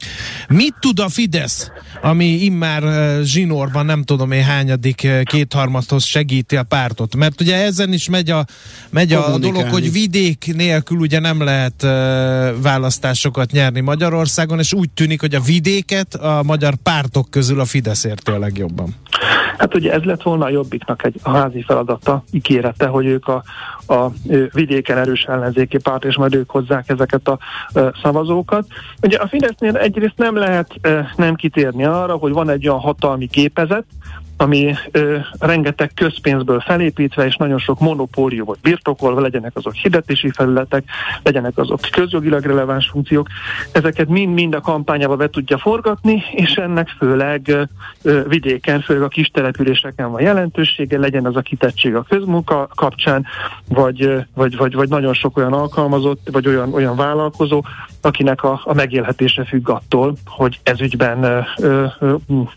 [0.49, 1.71] Mit tud a Fidesz,
[2.03, 7.17] ami immár uh, zsinórban nem tudom én hányadik uh, kétharmadhoz segíti a pártot?
[7.17, 8.45] Mert ugye ezen is megy a,
[8.91, 11.91] megy a dolog, hogy vidék nélkül ugye nem lehet uh,
[12.63, 18.05] választásokat nyerni Magyarországon, és úgy tűnik, hogy a vidéket a magyar pártok közül a Fidesz
[18.05, 18.95] érti a legjobban.
[19.59, 23.43] Hát ugye ez lett volna a Jobbiknak egy házi feladata, ígérete, hogy ők a,
[23.87, 24.11] a
[24.53, 27.39] vidéken erős ellenzéki párt, és majd ők hozzák ezeket a
[28.03, 28.67] szavazókat.
[29.03, 30.75] Ugye a Fidesznél egyrészt nem lehet
[31.17, 33.85] nem kitérni arra, hogy van egy olyan hatalmi képezet,
[34.41, 40.85] ami ö, rengeteg közpénzből felépítve, és nagyon sok monopóliumot birtokolva, legyenek azok hirdetési felületek,
[41.23, 43.29] legyenek azok közjogilag releváns funkciók,
[43.73, 47.69] ezeket mind-mind a kampányába be tudja forgatni, és ennek főleg
[48.03, 53.27] ö, vidéken, főleg a kis településeken van jelentősége, legyen az a kitettség a közmunka kapcsán,
[53.69, 57.63] vagy, vagy, vagy, vagy nagyon sok olyan alkalmazott, vagy olyan, olyan vállalkozó,
[58.01, 62.15] akinek a, a megélhetése függ attól, hogy ez ügyben, ö, ö, ö,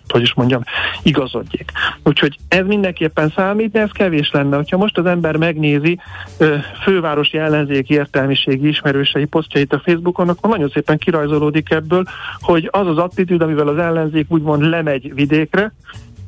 [0.07, 0.63] hogy is mondjam,
[1.03, 1.71] igazodjék.
[2.03, 4.55] Úgyhogy ez mindenképpen számít, de ez kevés lenne.
[4.55, 5.99] Hogyha most az ember megnézi
[6.37, 12.03] ö, fővárosi ellenzéki értelmiségi ismerősei posztjait a Facebookon, akkor nagyon szépen kirajzolódik ebből,
[12.39, 15.73] hogy az az attitűd, amivel az ellenzék úgymond lemegy vidékre,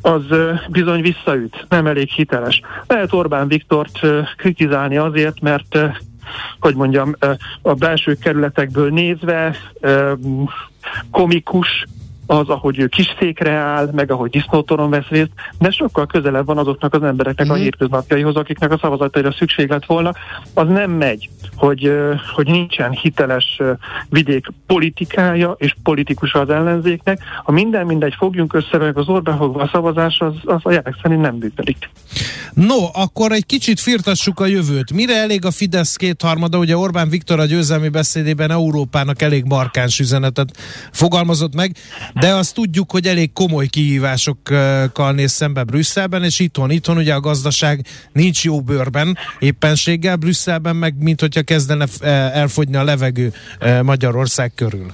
[0.02, 0.22] az
[0.70, 2.62] bizony visszaüt, nem elég hiteles.
[2.88, 4.00] Lehet Orbán Viktort
[4.38, 5.78] kritizálni azért, mert
[6.60, 7.16] hogy mondjam,
[7.62, 9.56] a belső kerületekből nézve
[11.12, 11.86] komikus,
[12.26, 16.58] az, ahogy ő kis székre áll, meg ahogy disznótoron vesz részt, de sokkal közelebb van
[16.58, 17.50] azoknak az embereknek mm.
[17.50, 17.62] a mhm.
[17.62, 20.12] hétköznapjaihoz, akiknek a szavazataira szükség lett volna.
[20.54, 21.92] Az nem megy, hogy,
[22.36, 23.62] hogy nincsen hiteles
[24.10, 27.20] vidék politikája és politikus az ellenzéknek.
[27.44, 31.22] Ha minden mindegy fogjunk össze, meg az Orbán a szavazás, az, az a jelek szerint
[31.22, 31.90] nem működik.
[32.54, 34.94] No, akkor egy kicsit firtassuk a jövőt.
[34.94, 36.58] Mire elég a Fidesz kétharmada?
[36.58, 40.58] Ugye Orbán Viktor a győzelmi beszédében Európának elég markáns üzenetet
[40.92, 41.76] fogalmazott meg,
[42.14, 47.20] de azt tudjuk, hogy elég komoly kihívásokkal néz szembe Brüsszelben, és itthon, itthon ugye a
[47.20, 51.86] gazdaság nincs jó bőrben, éppenséggel Brüsszelben meg, mint hogyha kezdene
[52.34, 53.34] elfogyni a levegő
[53.82, 54.92] Magyarország körül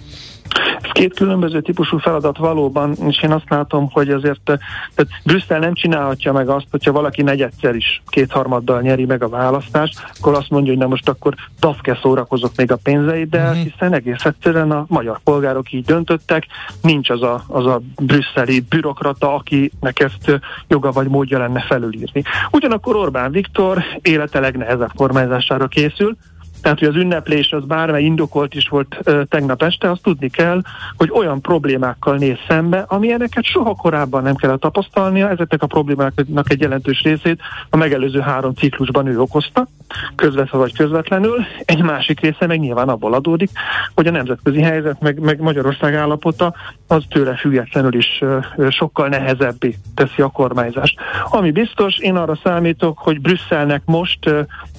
[0.99, 6.31] két különböző típusú feladat valóban, és én azt látom, hogy azért tehát Brüsszel nem csinálhatja
[6.31, 10.81] meg azt, hogyha valaki negyedszer is kétharmaddal nyeri meg a választást, akkor azt mondja, hogy
[10.81, 13.63] na most akkor dafke szórakozok még a pénzeit, de uh-huh.
[13.63, 16.45] hiszen egész egyszerűen a magyar polgárok így döntöttek,
[16.81, 22.23] nincs az a, az a brüsszeli bürokrata, akinek ezt joga vagy módja lenne felülírni.
[22.51, 26.17] Ugyanakkor Orbán Viktor élete legnehezebb kormányzására készül,
[26.61, 30.61] tehát hogy az ünneplés az bármely indokolt is volt ö, tegnap este, azt tudni kell,
[30.97, 36.61] hogy olyan problémákkal néz szembe, amilyeneket soha korábban nem kellett tapasztalnia, ezeknek a problémáknak egy
[36.61, 39.67] jelentős részét a megelőző három ciklusban ő okozta,
[40.15, 43.49] közvetve vagy közvetlenül, egy másik része meg nyilván abból adódik,
[43.95, 46.53] hogy a nemzetközi helyzet, meg, meg Magyarország állapota
[46.91, 48.23] az tőle függetlenül is
[48.69, 50.99] sokkal nehezebbé teszi a kormányzást.
[51.29, 54.27] Ami biztos, én arra számítok, hogy Brüsszelnek most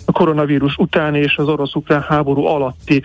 [0.07, 3.03] a koronavírus után és az orosz-ukrán háború alatti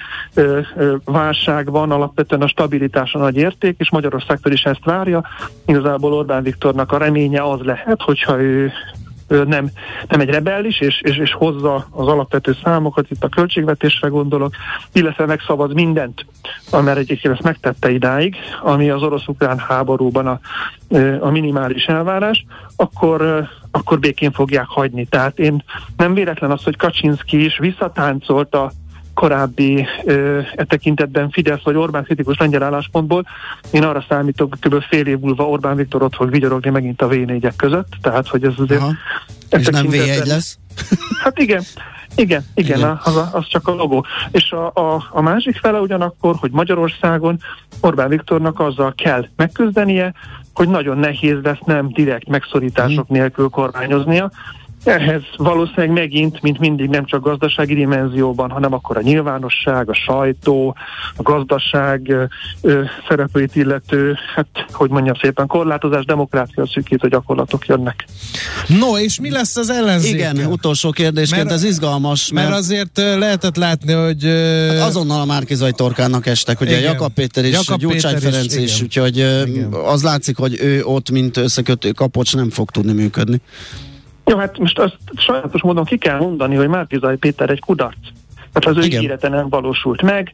[1.05, 5.23] válságban alapvetően a stabilitás a nagy érték, és Magyarországtól is ezt várja.
[5.65, 8.71] Igazából Orbán Viktornak a reménye az lehet, hogyha ő
[9.27, 9.69] nem,
[10.07, 14.55] nem egy rebellis, és, és, és hozza az alapvető számokat, itt a költségvetésre gondolok,
[14.93, 16.25] illetve megszavaz mindent,
[16.71, 20.39] mert egyébként ezt megtette idáig, ami az orosz-ukrán háborúban a,
[21.19, 22.45] a minimális elvárás,
[22.75, 25.05] akkor, akkor békén fogják hagyni.
[25.05, 25.63] Tehát én
[25.97, 28.71] nem véletlen az, hogy Kaczynski is visszatáncolt a
[29.15, 33.25] korábbi ö, e tekintetben Fidesz vagy Orbán kritikus lengyel álláspontból.
[33.71, 34.83] Én arra számítok, kb.
[34.89, 38.53] fél év múlva Orbán Viktor ott fog vigyorogni megint a V4-ek között, tehát hogy ez
[38.57, 38.81] azért...
[38.81, 38.93] Aha.
[39.49, 40.57] És nem V1 lesz?
[41.23, 41.63] Hát igen,
[42.15, 42.99] igen, igen, igen.
[43.03, 44.05] Az, az csak a logó.
[44.31, 47.39] És a, a, a másik fele ugyanakkor, hogy Magyarországon
[47.81, 50.13] Orbán Viktornak azzal kell megküzdenie,
[50.53, 53.17] hogy nagyon nehéz lesz nem direkt megszorítások hmm.
[53.17, 54.31] nélkül kormányoznia,
[54.87, 60.75] ehhez valószínűleg megint, mint mindig, nem csak gazdasági dimenzióban, hanem akkor a nyilvánosság, a sajtó,
[61.15, 62.13] a gazdaság
[62.61, 68.05] ö, szereplőit illető, hát, hogy mondjam szépen, korlátozás, demokrácia szűkítő gyakorlatok jönnek.
[68.67, 70.13] No, és mi lesz az ellenzék?
[70.13, 72.31] Igen, utolsó kérdésként, mert, ez izgalmas.
[72.31, 74.23] Mert, mert azért lehetett látni, hogy...
[74.69, 76.91] Hát azonnal a Márkizaj torkának estek, ugye igen.
[76.91, 79.73] Jakab Péter és Jakab Gyurcsány Ferenc is, úgyhogy igen.
[79.85, 83.41] az látszik, hogy ő ott, mint összekötő kapocs nem fog tudni működni.
[84.25, 87.97] Jó, hát most azt sajátos módon ki kell mondani, hogy Márkizaj Péter egy kudarc.
[88.59, 90.33] Tehát az ő ígérete nem valósult meg.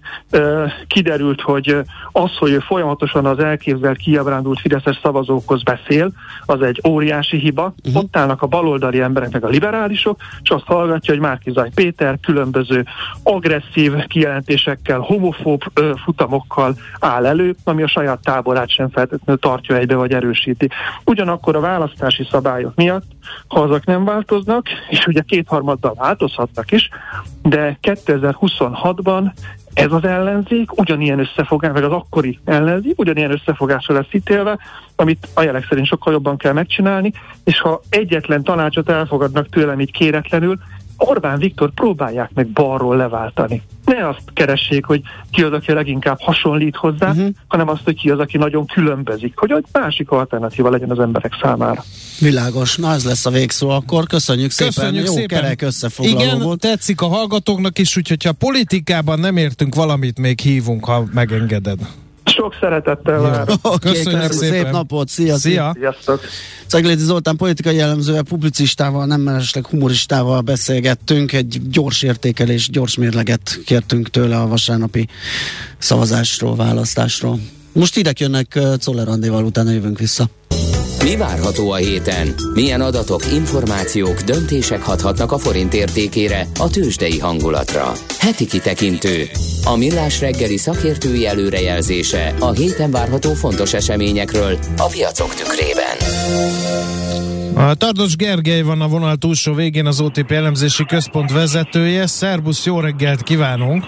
[0.88, 1.78] Kiderült, hogy
[2.12, 6.12] az, hogy ő folyamatosan az elképzelt, kiabrándult Fideszes szavazókhoz beszél,
[6.46, 7.74] az egy óriási hiba.
[7.84, 8.04] Uh-huh.
[8.04, 12.86] Ott állnak a baloldali emberek, meg a liberálisok, és azt hallgatja, hogy Márkizaj Péter különböző
[13.24, 19.96] agresszív kijelentésekkel, homofób ö, futamokkal áll elő, ami a saját táborát sem feltétlenül tartja egybe,
[19.96, 20.70] vagy erősíti.
[21.06, 23.06] Ugyanakkor a választási szabályok miatt,
[23.48, 26.90] ha azok nem változnak, és ugye kétharmaddal változhatnak is,
[27.42, 29.32] de 2026-ban
[29.74, 34.58] ez az ellenzék ugyanilyen összefogás, vagy az akkori ellenzék ugyanilyen összefogásra lesz ítélve,
[34.96, 37.14] amit a jelek szerint sokkal jobban kell megcsinálni,
[37.44, 40.60] és ha egyetlen tanácsot elfogadnak tőlem így kéretlenül,
[41.04, 43.62] Orbán Viktor próbálják meg balról leváltani.
[43.86, 47.30] Ne azt keressék, hogy ki az, aki leginkább hasonlít hozzá, uh-huh.
[47.47, 51.38] hanem azt, hogy ki az, aki nagyon különbözik, hogy egy másik alternatíva legyen az emberek
[51.41, 51.84] számára.
[52.20, 54.08] Világos, na ez lesz a végszó akkor.
[54.08, 55.41] Köszönjük, Köszönjük szépen, jó szépen.
[55.41, 56.60] kerek összefoglaló Igen, volt.
[56.60, 61.80] tetszik a hallgatóknak is, úgyhogy ha politikában nem értünk valamit, még hívunk, ha megengeded.
[62.36, 63.56] Sok szeretettel várom.
[63.62, 64.64] Okay, köszönjük, szépen.
[64.64, 65.36] Szép napot, szia!
[65.38, 65.72] Szia!
[65.78, 66.22] Sziasztok!
[66.66, 74.10] Szeglédi Zoltán politikai jellemzővel, publicistával, nem mellesleg humoristával beszélgettünk, egy gyors értékelés, gyors mérleget kértünk
[74.10, 75.08] tőle a vasárnapi
[75.78, 77.40] szavazásról, választásról.
[77.74, 80.30] Most hírek jönnek Czoller Andéval, utána jövünk vissza.
[81.04, 82.34] Mi várható a héten?
[82.54, 87.91] Milyen adatok, információk, döntések hathatnak a forint értékére, a tőzsdei hangulatra?
[88.20, 89.30] Heti kitekintő.
[89.66, 95.97] A millás reggeli szakértői előrejelzése a héten várható fontos eseményekről a piacok tükrében.
[97.56, 102.08] A Tardos Gergely van a vonal túlsó végén az OTP elemzési központ vezetője.
[102.08, 103.84] Szerbusz, jó reggelt kívánunk!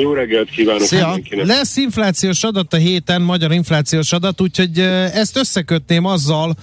[0.00, 1.06] Jó reggelt kívánok Szia.
[1.06, 1.46] mindenkinek.
[1.46, 4.78] Lesz inflációs adat a héten, magyar inflációs adat, úgyhogy
[5.14, 6.54] ezt összekötném azzal,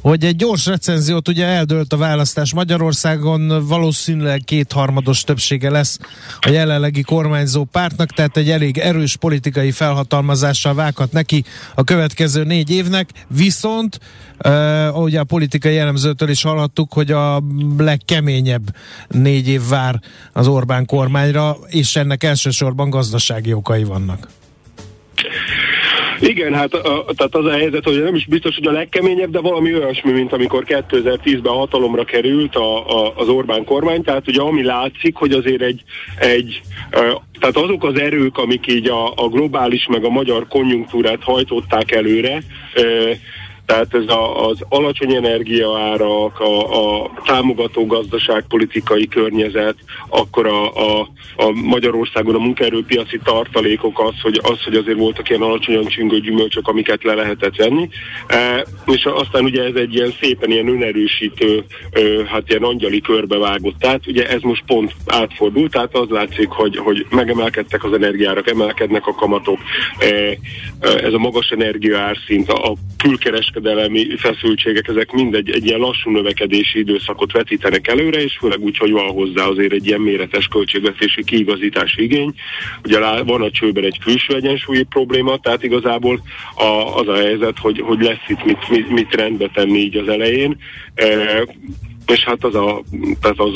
[0.00, 5.98] hogy egy gyors recenziót ugye eldőlt a választás Magyarországon, valószínűleg kétharmados többsége lesz
[6.40, 11.44] a jelenlegi kormányzó pártnak, tehát egy elég erős politikai felhatalmazással vághat neki
[11.74, 13.98] a következő négy évnek, viszont
[14.44, 17.42] uh, ugye a politikai jellemzőtől is hallhattuk, hogy a
[17.78, 18.74] legkeményebb
[19.08, 20.00] négy év vár
[20.32, 24.28] az Orbán kormányra, és ennek elsősorban gazdasági okai vannak.
[26.20, 29.40] Igen, hát a, tehát az a helyzet, hogy nem is biztos, hogy a legkeményebb, de
[29.40, 34.62] valami olyasmi, mint amikor 2010-ben hatalomra került a, a, az Orbán kormány, tehát ugye ami
[34.62, 35.82] látszik, hogy azért egy,
[36.18, 36.62] egy
[37.40, 42.42] tehát azok az erők, amik így a, a globális meg a magyar konjunktúrát hajtották előre,
[43.70, 49.74] Tehát ez a, az alacsony energiaárak, a, a támogató gazdaságpolitikai környezet,
[50.08, 55.42] akkor a, a, a Magyarországon a munkaerőpiaci tartalékok az hogy, az, hogy azért voltak ilyen
[55.42, 57.88] alacsonyan csüngő gyümölcsök, amiket le lehetett venni.
[58.26, 63.38] E, és aztán ugye ez egy ilyen szépen ilyen önerősítő, e, hát ilyen angyali körbe
[63.38, 63.78] vágott.
[63.78, 69.06] Tehát ugye ez most pont átfordult, tehát az látszik, hogy, hogy megemelkedtek az energiárak, emelkednek
[69.06, 69.58] a kamatok,
[69.98, 70.38] e,
[70.80, 73.58] ez a magas energiaárszint, a külkereskedelmi
[74.16, 78.90] feszültségek, ezek mind egy, egy ilyen lassú növekedési időszakot vetítenek előre, és főleg úgy, hogy
[78.90, 82.34] van hozzá azért egy ilyen méretes költségvetési kiigazítási igény.
[82.84, 86.22] Ugye van a csőben egy külső egyensúlyi probléma, tehát igazából
[86.54, 90.08] a, az a helyzet, hogy, hogy lesz itt mit, mit, mit rendbe tenni így az
[90.08, 90.56] elején.
[90.94, 91.44] E,
[92.10, 92.82] és hát az a,
[93.20, 93.52] tehát, az,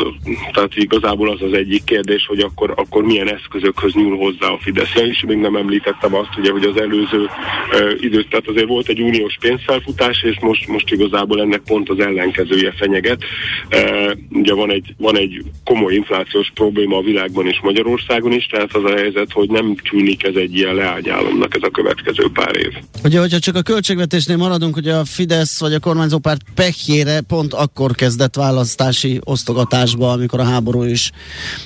[0.52, 4.94] tehát igazából az az egyik kérdés, hogy akkor, akkor milyen eszközökhöz nyúl hozzá a Fidesz.
[4.96, 8.88] Én is még nem említettem azt, ugye, hogy az előző uh, időt, tehát azért volt
[8.88, 13.24] egy uniós pénzfelfutás, és most, most igazából ennek pont az ellenkezője fenyeget.
[13.70, 18.74] Uh, ugye van egy, van egy komoly inflációs probléma a világban és Magyarországon is, tehát
[18.74, 22.72] az a helyzet, hogy nem tűnik ez egy ilyen leágyálomnak ez a következő pár év.
[23.05, 27.94] Ugye, hogyha csak a költségvetésnél maradunk, hogy a Fidesz vagy a kormányzópárt pehjére pont akkor
[27.94, 31.11] kezdett választási osztogatásba, amikor a háború is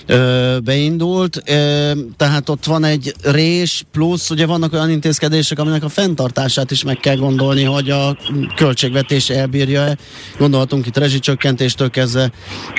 [0.07, 1.43] ö, beindult.
[1.47, 6.85] Ö, tehát ott van egy rés, plusz ugye vannak olyan intézkedések, aminek a fenntartását is
[6.85, 8.17] meg kell gondolni, hogy a
[8.57, 9.97] költségvetés elbírja-e.
[10.39, 12.31] Gondolhatunk itt rezsicsökkentéstől kezdve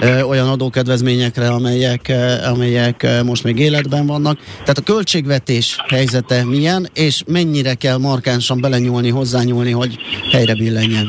[0.01, 2.11] ö, olyan adókedvezményekre, amelyek,
[2.45, 4.39] amelyek most még életben vannak.
[4.59, 9.97] Tehát a költségvetés helyzete milyen, és mennyire kell markánsan belenyúlni, hozzányúlni, hogy
[10.31, 11.07] helyre billenjen.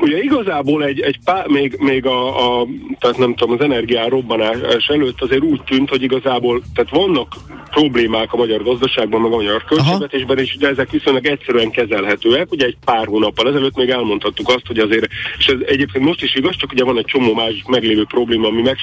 [0.00, 2.66] Ugye igazából egy, egy pár, még, még a, a,
[2.98, 7.34] tehát nem tudom, az energiá robbanás előtt azért úgy tűnt, hogy igazából, tehát vannak
[7.70, 12.52] problémák a magyar gazdaságban, meg a magyar költségvetésben és de ezek viszonylag egyszerűen kezelhetőek.
[12.52, 15.06] Ugye egy pár hónappal ezelőtt még elmondhattuk azt, hogy azért,
[15.38, 18.62] és ez egyébként most is igaz, csak ugye van egy csomó más meglévő probléma, ami
[18.62, 18.76] meg,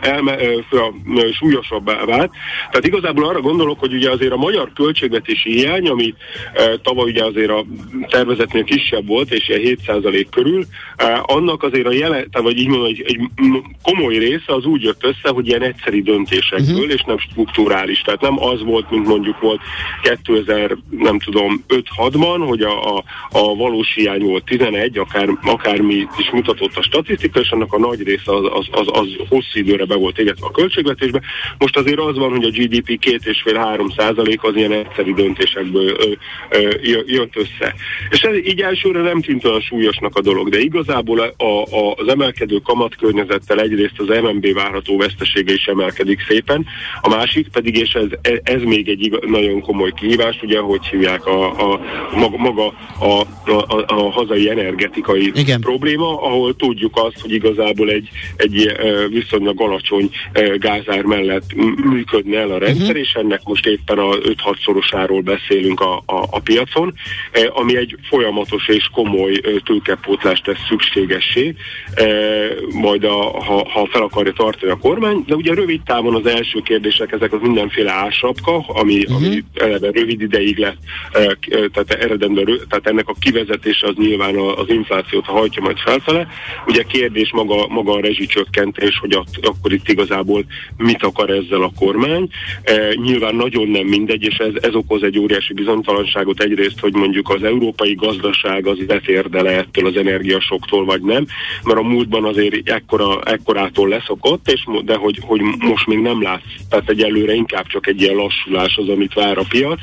[0.00, 0.36] elme,
[1.32, 2.30] súlyosabbá vált.
[2.70, 6.14] Tehát igazából arra gondolok, hogy ugye azért a magyar költségvetési hiány, ami
[6.82, 7.64] tavaly ugye azért a
[8.08, 10.64] tervezetnél kisebb volt, és 700 százalék körül.
[11.22, 13.20] Annak azért a jele, tehát vagy így mondom, egy, egy
[13.82, 16.92] komoly része az úgy jött össze, hogy ilyen egyszeri döntésekből, uh-huh.
[16.92, 18.00] és nem strukturális.
[18.00, 19.60] Tehát nem az volt, mint mondjuk volt
[20.02, 26.30] 2000, nem tudom, 5-6-ban, hogy a, a, a valós hiány volt 11, akár, akármi is
[26.32, 29.94] mutatott a statisztika, és annak a nagy része az, az, az, az hosszú időre be
[29.94, 31.20] volt égetve a költségvetésbe.
[31.58, 36.12] Most azért az van, hogy a GDP 2,5-3 százalék az ilyen egyszeri döntésekből ö,
[36.50, 36.70] ö,
[37.06, 37.74] jött össze.
[38.10, 41.94] És ez így elsőre nem tűnt olyan súlyos súlyosnak a dolog, de igazából a, a,
[41.96, 46.66] az emelkedő kamatkörnyezettel egyrészt az MNB várható vesztesége is emelkedik szépen,
[47.00, 51.72] a másik pedig, és ez, ez még egy nagyon komoly kihívás, ugye, hogy hívják a,
[51.72, 51.80] a
[52.14, 52.66] maga, maga
[52.98, 53.20] a,
[53.50, 55.60] a, a hazai energetikai Igen.
[55.60, 58.72] probléma, ahol tudjuk azt, hogy igazából egy, egy
[59.10, 60.10] viszonylag alacsony
[60.56, 63.00] gázár mellett működne el a rendszer, uh-huh.
[63.00, 66.94] és ennek most éppen a 5-6 szorosáról beszélünk a, a, a piacon,
[67.48, 69.40] ami egy folyamatos és komoly
[69.82, 71.54] tőkepótlást tesz szükségessé,
[72.72, 76.60] majd a, ha, ha fel akarja tartani a kormány, de ugye rövid távon az első
[76.60, 79.16] kérdések, ezek az mindenféle ásapka, ami, uh-huh.
[79.16, 80.74] ami eleve rövid ideig lesz,
[81.72, 86.26] tehát eredendő, tehát ennek a kivezetése az nyilván az inflációt hajtja majd felfele.
[86.66, 90.44] Ugye kérdés maga, maga a rezsicsökkentés, hogy at, akkor itt igazából
[90.76, 92.28] mit akar ezzel a kormány.
[92.62, 97.30] E, nyilván nagyon nem mindegy, és ez, ez okoz egy óriási bizonytalanságot egyrészt, hogy mondjuk
[97.30, 101.26] az európai gazdaság az betérdele ettől az energiasoktól, vagy nem,
[101.64, 106.42] mert a múltban azért ekkora, ekkorától leszokott, és, de hogy, hogy most még nem látsz.
[106.68, 109.80] Tehát egyelőre inkább csak egy ilyen lassulás az, amit vár a piac.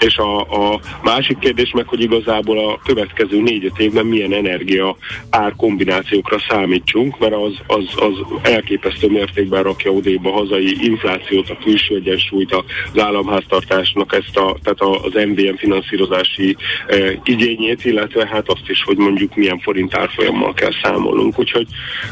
[0.00, 4.96] És a, a másik kérdés meg, hogy igazából a következő négy-öt évben milyen energia
[5.30, 11.58] ár kombinációkra számítsunk, mert az, az, az elképesztő mértékben rakja odébb a hazai inflációt, a
[11.64, 18.68] külső egyensúlyt, az államháztartásnak ezt a, tehát az MVM finanszírozási e, igényét, illetve hát azt
[18.68, 21.38] is, hogy mondjuk milyen forint árfolyammal kell számolnunk.
[21.38, 21.66] Úgyhogy,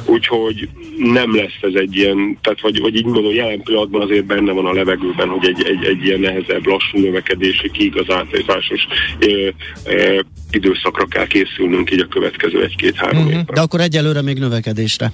[0.07, 4.53] úgyhogy nem lesz ez egy ilyen, tehát vagy, vagy így mondom, jelen pillanatban azért benne
[4.53, 8.87] van a levegőben, hogy egy, egy, egy ilyen nehezebb, lassú növekedési kiigazításos
[10.51, 13.33] időszakra kell készülnünk így a következő egy-két-három uh-huh.
[13.33, 13.55] évben.
[13.55, 15.13] De akkor egyelőre még növekedésre.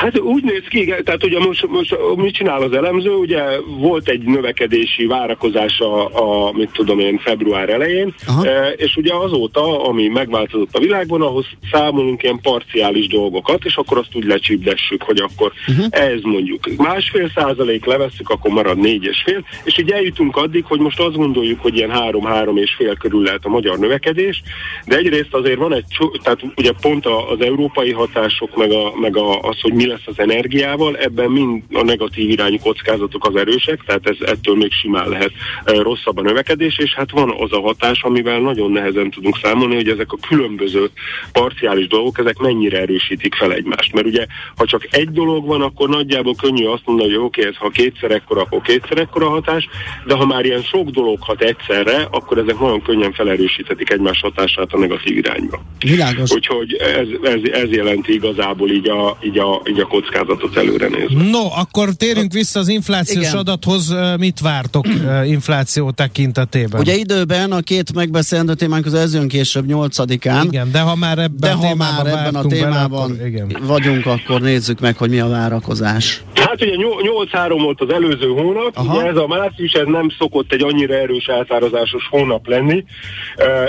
[0.00, 4.08] Hát úgy néz ki, igen, tehát ugye most, most mit csinál az elemző, ugye volt
[4.08, 6.04] egy növekedési várakozás a,
[6.46, 8.46] a mit tudom én, február elején, Aha.
[8.46, 13.98] e, és ugye azóta, ami megváltozott a világban, ahhoz számolunk ilyen parciális dolgokat, és akkor
[13.98, 15.86] azt úgy lecsípdessük, hogy akkor uh-huh.
[15.90, 20.80] ez mondjuk másfél százalék levesszük, akkor marad négy és fél, és így eljutunk addig, hogy
[20.80, 24.42] most azt gondoljuk, hogy ilyen három-három és fél körül lehet a magyar növekedés,
[24.86, 25.84] de egyrészt azért van egy,
[26.22, 30.18] tehát ugye pont az európai hatások, meg, a, meg a, az, hogy mi lesz az
[30.18, 35.32] energiával, ebben mind a negatív irányú kockázatok az erősek, tehát ez ettől még simán lehet
[35.64, 39.88] rosszabb a növekedés, és hát van az a hatás, amivel nagyon nehezen tudunk számolni, hogy
[39.88, 40.90] ezek a különböző
[41.32, 43.92] parciális dolgok, ezek mennyire erősítik fel egymást.
[43.92, 44.26] Mert ugye,
[44.56, 48.10] ha csak egy dolog van, akkor nagyjából könnyű azt mondani, hogy oké, ez ha kétszer
[48.10, 49.68] ekkora, akkor kétszer ekkora hatás,
[50.06, 54.72] de ha már ilyen sok dolog hat egyszerre, akkor ezek nagyon könnyen felerősíthetik egymás hatását
[54.72, 55.62] a negatív irányba.
[55.78, 56.30] Világos.
[56.32, 61.22] Úgyhogy ez, ez, ez jelenti igazából így a, így, a, így a kockázatot előre nézve.
[61.30, 63.36] No, akkor térjünk vissza az inflációs Igen.
[63.36, 63.94] adathoz.
[64.18, 64.86] Mit vártok
[65.26, 66.80] infláció tekintetében?
[66.80, 70.42] Ugye időben a két megbeszélendő témánk az ez jön később 8-án.
[70.44, 73.26] Igen, de ha már ebben De a ha témában már ebben a bele, témában akkor
[73.26, 73.56] igen.
[73.62, 76.22] vagyunk, akkor nézzük meg, hogy mi a várakozás.
[76.34, 77.02] Hát ugye nyol-
[77.32, 78.96] 8-3 volt az előző hónap, Aha.
[78.96, 82.84] ugye ez a március, ez nem szokott egy annyira erős átárazásos hónap lenni,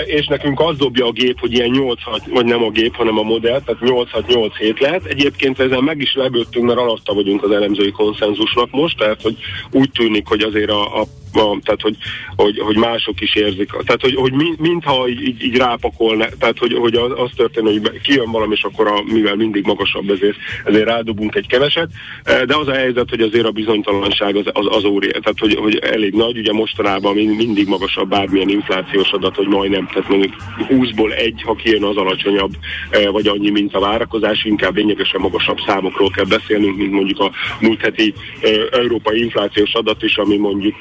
[0.06, 1.98] és nekünk az dobja a gép, hogy ilyen 8
[2.32, 5.04] vagy nem a gép, hanem a modell, tehát 8-8 hét lehet.
[5.04, 9.36] Egyébként ezen meg is lepődtünk, mert alatta vagyunk az elemzői konszenzusnak most, tehát hogy
[9.70, 11.06] úgy tűnik, hogy azért a, a
[11.38, 11.96] a, tehát hogy,
[12.36, 13.70] hogy, hogy mások is érzik.
[13.70, 18.30] Tehát, hogy, hogy mi- mintha így, így, rápakolna, tehát hogy, hogy az, az hogy kijön
[18.30, 21.88] valami, és akkor a, mivel mindig magasabb, ezért, ezért rádobunk egy keveset.
[22.24, 25.76] De az a helyzet, hogy azért a bizonytalanság az, az, az óriás, tehát hogy, hogy
[25.76, 30.34] elég nagy, ugye mostanában mind- mindig magasabb bármilyen inflációs adat, hogy majdnem, tehát mondjuk
[30.68, 32.52] 20-ból egy, ha kijön az alacsonyabb,
[32.90, 37.30] eh, vagy annyi, mint a várakozás, inkább lényegesen magasabb számokról kell beszélnünk, mint mondjuk a
[37.60, 40.74] múlt heti eh, európai inflációs adat is, ami mondjuk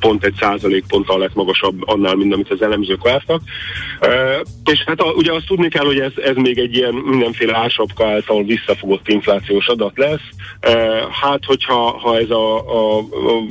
[0.00, 3.40] pont egy százalékponttal lett magasabb annál, mint amit az elemzők vártak.
[4.64, 8.06] És hát a, ugye azt tudni kell, hogy ez, ez még egy ilyen mindenféle ársapka
[8.06, 10.28] által visszafogott inflációs adat lesz.
[11.22, 13.04] Hát, hogyha ha ez a, a, a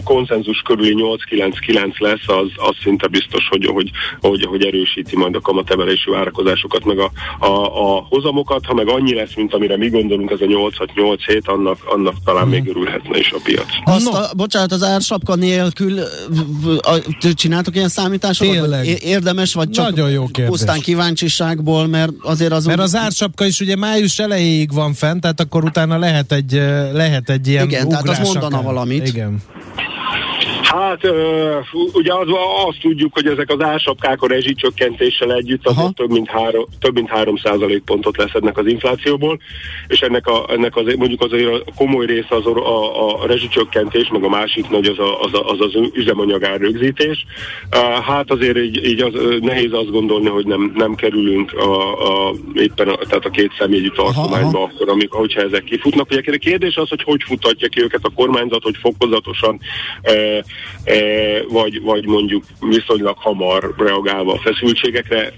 [0.04, 0.96] konszenzus körüli
[1.30, 6.86] 8-9-9 lesz, az, az szinte biztos, hogy, hogy, hogy, hogy erősíti majd a kamatemelési várakozásokat,
[6.86, 8.66] meg a, a, a hozamokat.
[8.66, 12.48] Ha meg annyi lesz, mint amire mi gondolunk, ez a 8-8 hét, annak, annak talán
[12.48, 13.68] még örülhetne is a piac.
[13.84, 14.18] Azt No.
[14.18, 16.00] a, bocsánat, az ársapka nélkül
[17.34, 18.54] csináltok ilyen számításokat?
[18.54, 19.04] Tényleg.
[19.04, 20.48] Érdemes, vagy csak Nagyon jó kérdés.
[20.48, 25.40] pusztán kíváncsiságból, mert azért az Mert az ársapka is ugye május elejéig van fent, tehát
[25.40, 26.52] akkor utána lehet egy,
[26.94, 28.64] lehet egy ilyen Igen, tehát az mondana akár.
[28.64, 29.08] valamit.
[29.08, 29.42] Igen.
[30.70, 31.58] Hát ö,
[31.94, 32.28] ugye az,
[32.68, 37.10] azt tudjuk, hogy ezek az ársapkák a rezsicsökkentéssel együtt azért több mint, három, több mint
[37.10, 37.36] 3
[37.86, 39.40] pontot leszednek az inflációból,
[39.88, 44.10] és ennek, a, ennek azért, mondjuk azért a komoly része az a, a, a rezsicsökkentés,
[44.12, 47.26] meg a másik nagy az a, az, a, az, az üzemanyagár rögzítés.
[48.06, 52.88] Hát azért így, így az, nehéz azt gondolni, hogy nem, nem kerülünk a, a, éppen
[52.88, 56.10] a, tehát a két személyegyű tartományba, akkor, amikor, hogyha ezek kifutnak.
[56.12, 59.60] Ugye a kérdés az, hogy hogy futatja ki őket a kormányzat, hogy fokozatosan
[60.02, 60.44] e,
[61.48, 65.34] vagy, vagy mondjuk viszonylag hamar reagálva a feszültségekre, e,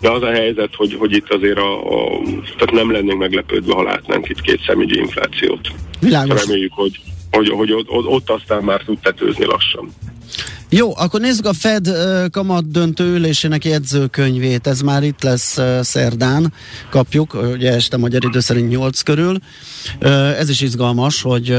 [0.00, 3.82] de az a helyzet, hogy, hogy itt azért a, a, tehát nem lennénk meglepődve, ha
[3.82, 5.68] látnánk itt két személyi inflációt.
[6.00, 6.44] Világos.
[6.44, 7.00] Reméljük, hogy,
[7.30, 9.94] hogy, hogy ott, ott, aztán már tud tetőzni lassan.
[10.70, 11.88] Jó, akkor nézzük a Fed
[12.30, 14.66] kamat döntő ülésének jegyzőkönyvét.
[14.66, 16.52] Ez már itt lesz szerdán,
[16.90, 19.36] kapjuk, ugye este magyar idő szerint 8 körül.
[20.38, 21.50] Ez is izgalmas, hogy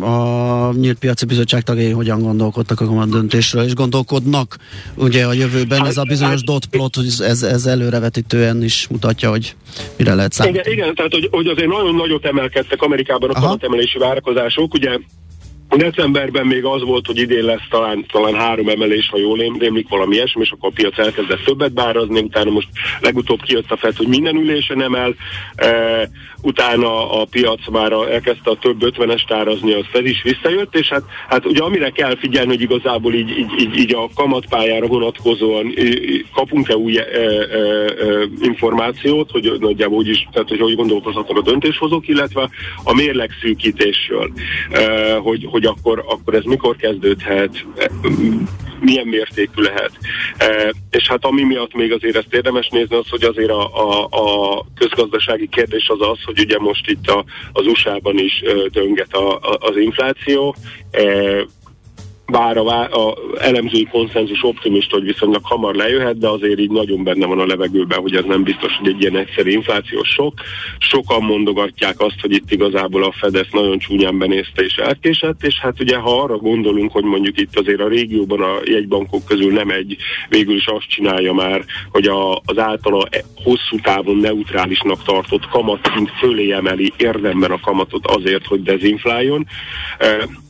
[0.00, 4.56] a Nyílt Piaci Bizottság tagjai hogyan gondolkodtak a kamat döntésről, és gondolkodnak
[4.94, 5.86] ugye a jövőben.
[5.86, 9.54] Ez a bizonyos dot plot, ez, ez előrevetítően is mutatja, hogy
[9.96, 10.70] mire lehet számítani.
[10.70, 14.98] Igen, igen tehát hogy, hogy azért nagyon nagyot emelkedtek Amerikában a kamatemelési várakozások, ugye
[15.76, 19.88] Decemberben még az volt, hogy idén lesz talán, talán három emelés, ha jól rém- rémlik
[19.88, 22.68] valami ilyesmi, és akkor a piac elkezdett többet bárazni, utána most
[23.00, 25.14] legutóbb kijött a FED, hogy minden ülésen emel,
[25.54, 26.10] e,
[26.42, 31.02] utána a piac már elkezdte a több ötvenes tárazni, az FED is visszajött, és hát,
[31.28, 35.74] hát ugye amire kell figyelni, hogy igazából így, így, így, így a kamatpályára vonatkozóan
[36.34, 41.42] kapunk-e új e, e, e, információt, hogy nagyjából úgy is, tehát hogy hogy gondolkozhatnak a
[41.42, 42.48] döntéshozók, illetve
[42.84, 44.32] a mérleg szűkítésről,
[44.70, 47.90] e, hogy, hogy akkor, akkor ez mikor kezdődhet, e,
[48.80, 49.90] milyen mértékű lehet.
[50.36, 54.08] E, és hát ami miatt még azért ezt érdemes nézni, az, hogy azért a, a,
[54.10, 59.12] a közgazdasági kérdés az az, hogy ugye most itt a, az USA-ban is e, dönget
[59.12, 60.54] a, a, az infláció,
[60.90, 61.02] e,
[62.30, 67.26] bár a, a elemzői konszenzus optimista, hogy viszonylag hamar lejöhet, de azért így nagyon benne
[67.26, 70.32] van a levegőben, hogy ez nem biztos, hogy egy ilyen egyszerű inflációs sok.
[70.78, 75.58] Sokan mondogatják azt, hogy itt igazából a Fed ezt nagyon csúnyán benézte és elkésett, és
[75.60, 79.70] hát ugye ha arra gondolunk, hogy mondjuk itt azért a régióban a jegybankok közül nem
[79.70, 79.96] egy
[80.28, 86.10] végül is azt csinálja már, hogy a, az általa e- hosszú távon neutrálisnak tartott kamatszint
[86.18, 89.46] fölé emeli érdemben a kamatot azért, hogy dezinfláljon.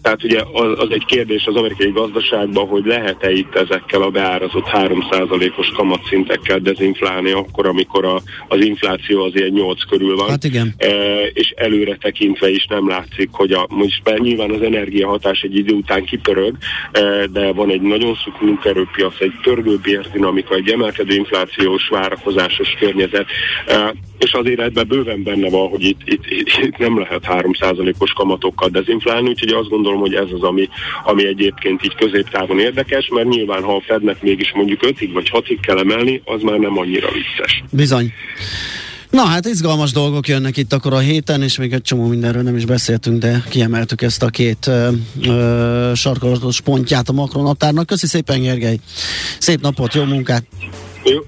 [0.09, 4.67] Tehát ugye az, az egy kérdés az amerikai gazdaságban, hogy lehet-e itt ezekkel a beárazott
[4.73, 10.29] 3%-os kamatszintekkel dezinflálni akkor, amikor a, az infláció az ilyen 8 körül van.
[10.29, 10.75] Hát igen.
[10.77, 10.87] E,
[11.33, 15.75] és előre tekintve is nem látszik, hogy a, most be- nyilván az energiahatás egy idő
[15.75, 16.55] után kipörög,
[16.93, 23.27] e, de van egy nagyon szűk munkaerőpiac, egy pörgő bérdinamika, egy emelkedő inflációs várakozásos környezet,
[23.67, 28.13] e, és azért ebben bőven benne van, hogy itt, itt, itt, itt nem lehet 3%-os
[28.13, 30.69] kamatokkal dezinflálni, úgyhogy azt gondolom, hogy ez az, ami,
[31.05, 35.59] ami egyébként így középtávon érdekes, mert nyilván, ha a Fednek mégis mondjuk 5-ig vagy 6-ig
[35.61, 37.63] kell emelni, az már nem annyira vicces.
[37.71, 38.13] Bizony.
[39.11, 42.57] Na hát izgalmas dolgok jönnek itt akkor a héten, és még egy csomó mindenről nem
[42.57, 44.89] is beszéltünk, de kiemeltük ezt a két ö,
[45.23, 47.87] ö, sarkalatos pontját a makronaptárnak.
[47.87, 48.79] Köszi szépen, Gergely!
[49.39, 50.45] Szép napot, jó munkát!
[51.05, 51.19] Jó,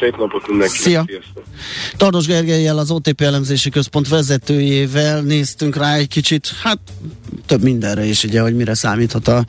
[0.00, 0.82] szép napot mindenkinek!
[0.82, 1.04] Szia.
[1.06, 1.42] Sziasztok.
[1.96, 6.78] Tardos Gergelyel, az OTP elemzési központ vezetőjével néztünk rá egy kicsit, hát
[7.46, 9.44] több mindenre is, ugye, hogy mire számíthat a,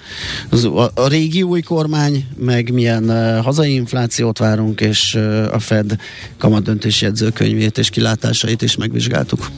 [0.52, 5.96] a, a régi új kormány, meg milyen uh, hazai inflációt várunk, és uh, a Fed
[6.38, 9.50] kamadöntési jegyzőkönyvét és kilátásait is megvizsgáltuk.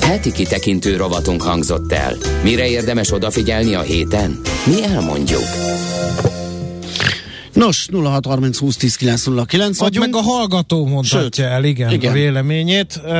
[0.00, 2.16] Heti kitekintő rovatunk hangzott el.
[2.42, 4.40] Mire érdemes odafigyelni a héten?
[4.66, 5.42] Mi elmondjuk.
[7.54, 11.92] Nos, 0630 20 10 909 Vagy meg a hallgató mondhatja Sőt, el, igen, igen.
[11.92, 13.00] igen, a véleményét.
[13.04, 13.10] Uh,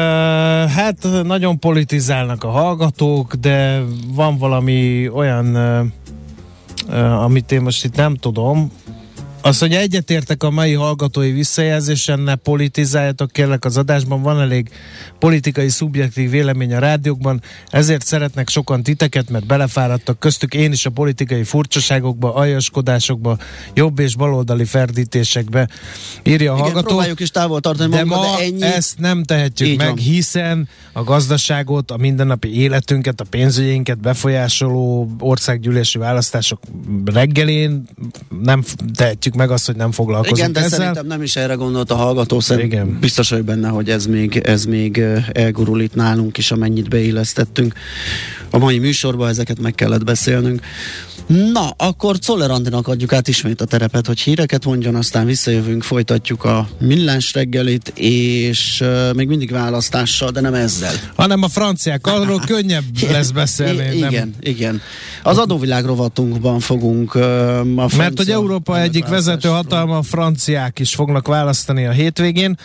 [0.71, 5.87] hát nagyon politizálnak a hallgatók, de van valami olyan, uh,
[6.89, 8.71] uh, amit én most itt nem tudom,
[9.47, 14.71] az, hogy egyetértek a mai hallgatói visszajelzésen, ne politizáljatok kérlek az adásban, van elég
[15.19, 20.91] politikai szubjektív vélemény a rádiókban, ezért szeretnek sokan titeket, mert belefáradtak köztük én is a
[20.91, 23.39] politikai furcsaságokba, aljaskodásokba,
[23.75, 25.69] jobb és baloldali ferdítésekbe,
[26.23, 26.87] írja a Igen, hallgató.
[26.87, 28.63] próbáljuk is távol tartani De magunkat, ma de ennyi.
[28.63, 29.97] ezt nem tehetjük Így meg, van.
[29.97, 36.61] hiszen a gazdaságot, a mindennapi életünket, a pénzügyeinket befolyásoló országgyűlési választások
[37.05, 37.89] reggelén
[38.43, 38.75] nem f-
[39.35, 40.79] tehetjük meg azt, hogy nem foglalkozunk Igen, de ezzel.
[40.79, 43.01] szerintem nem is erre gondolt a hallgató, szerintem Igen.
[43.01, 47.75] biztos vagyok benne, hogy ez még, ez még elgurul itt nálunk is, amennyit beillesztettünk.
[48.51, 50.61] A mai műsorban ezeket meg kellett beszélnünk.
[51.27, 56.45] Na, akkor Czoller Andinak adjuk át ismét a terepet, hogy híreket mondjon, aztán visszajövünk, folytatjuk
[56.45, 60.93] a millás reggelit, és uh, még mindig választással, de nem ezzel.
[61.17, 63.97] Hanem a franciák, arról könnyebb lesz beszélni.
[63.97, 64.11] I- nem?
[64.11, 64.81] igen, igen.
[65.23, 67.23] Az adóvilág rovatunkban fogunk uh,
[67.77, 72.57] a Mert hogy Európa egyik vezető hatalma, a franciák is fognak választani a hétvégén,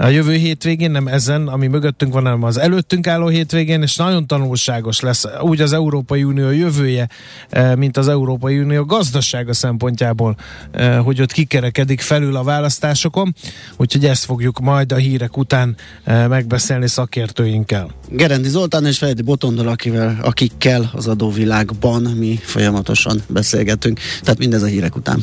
[0.00, 4.26] a jövő hétvégén, nem ezen, ami mögöttünk van, hanem az előttünk álló hétvégén, és nagyon
[4.26, 7.08] tanulságos lesz úgy az Európai Unió jövője,
[7.48, 10.36] eh, mint az Európai Unió gazdasága szempontjából,
[10.70, 13.34] eh, hogy ott kikerekedik felül a választásokon,
[13.76, 17.90] úgyhogy ezt fogjuk majd a hírek után eh, megbeszélni szakértőinkkel.
[18.08, 24.00] Gerendi Zoltán és Fejdi Botondol, akivel, akikkel az adóvilágban mi folyamatosan beszélgetünk.
[24.20, 25.22] Tehát mindez a hírek után.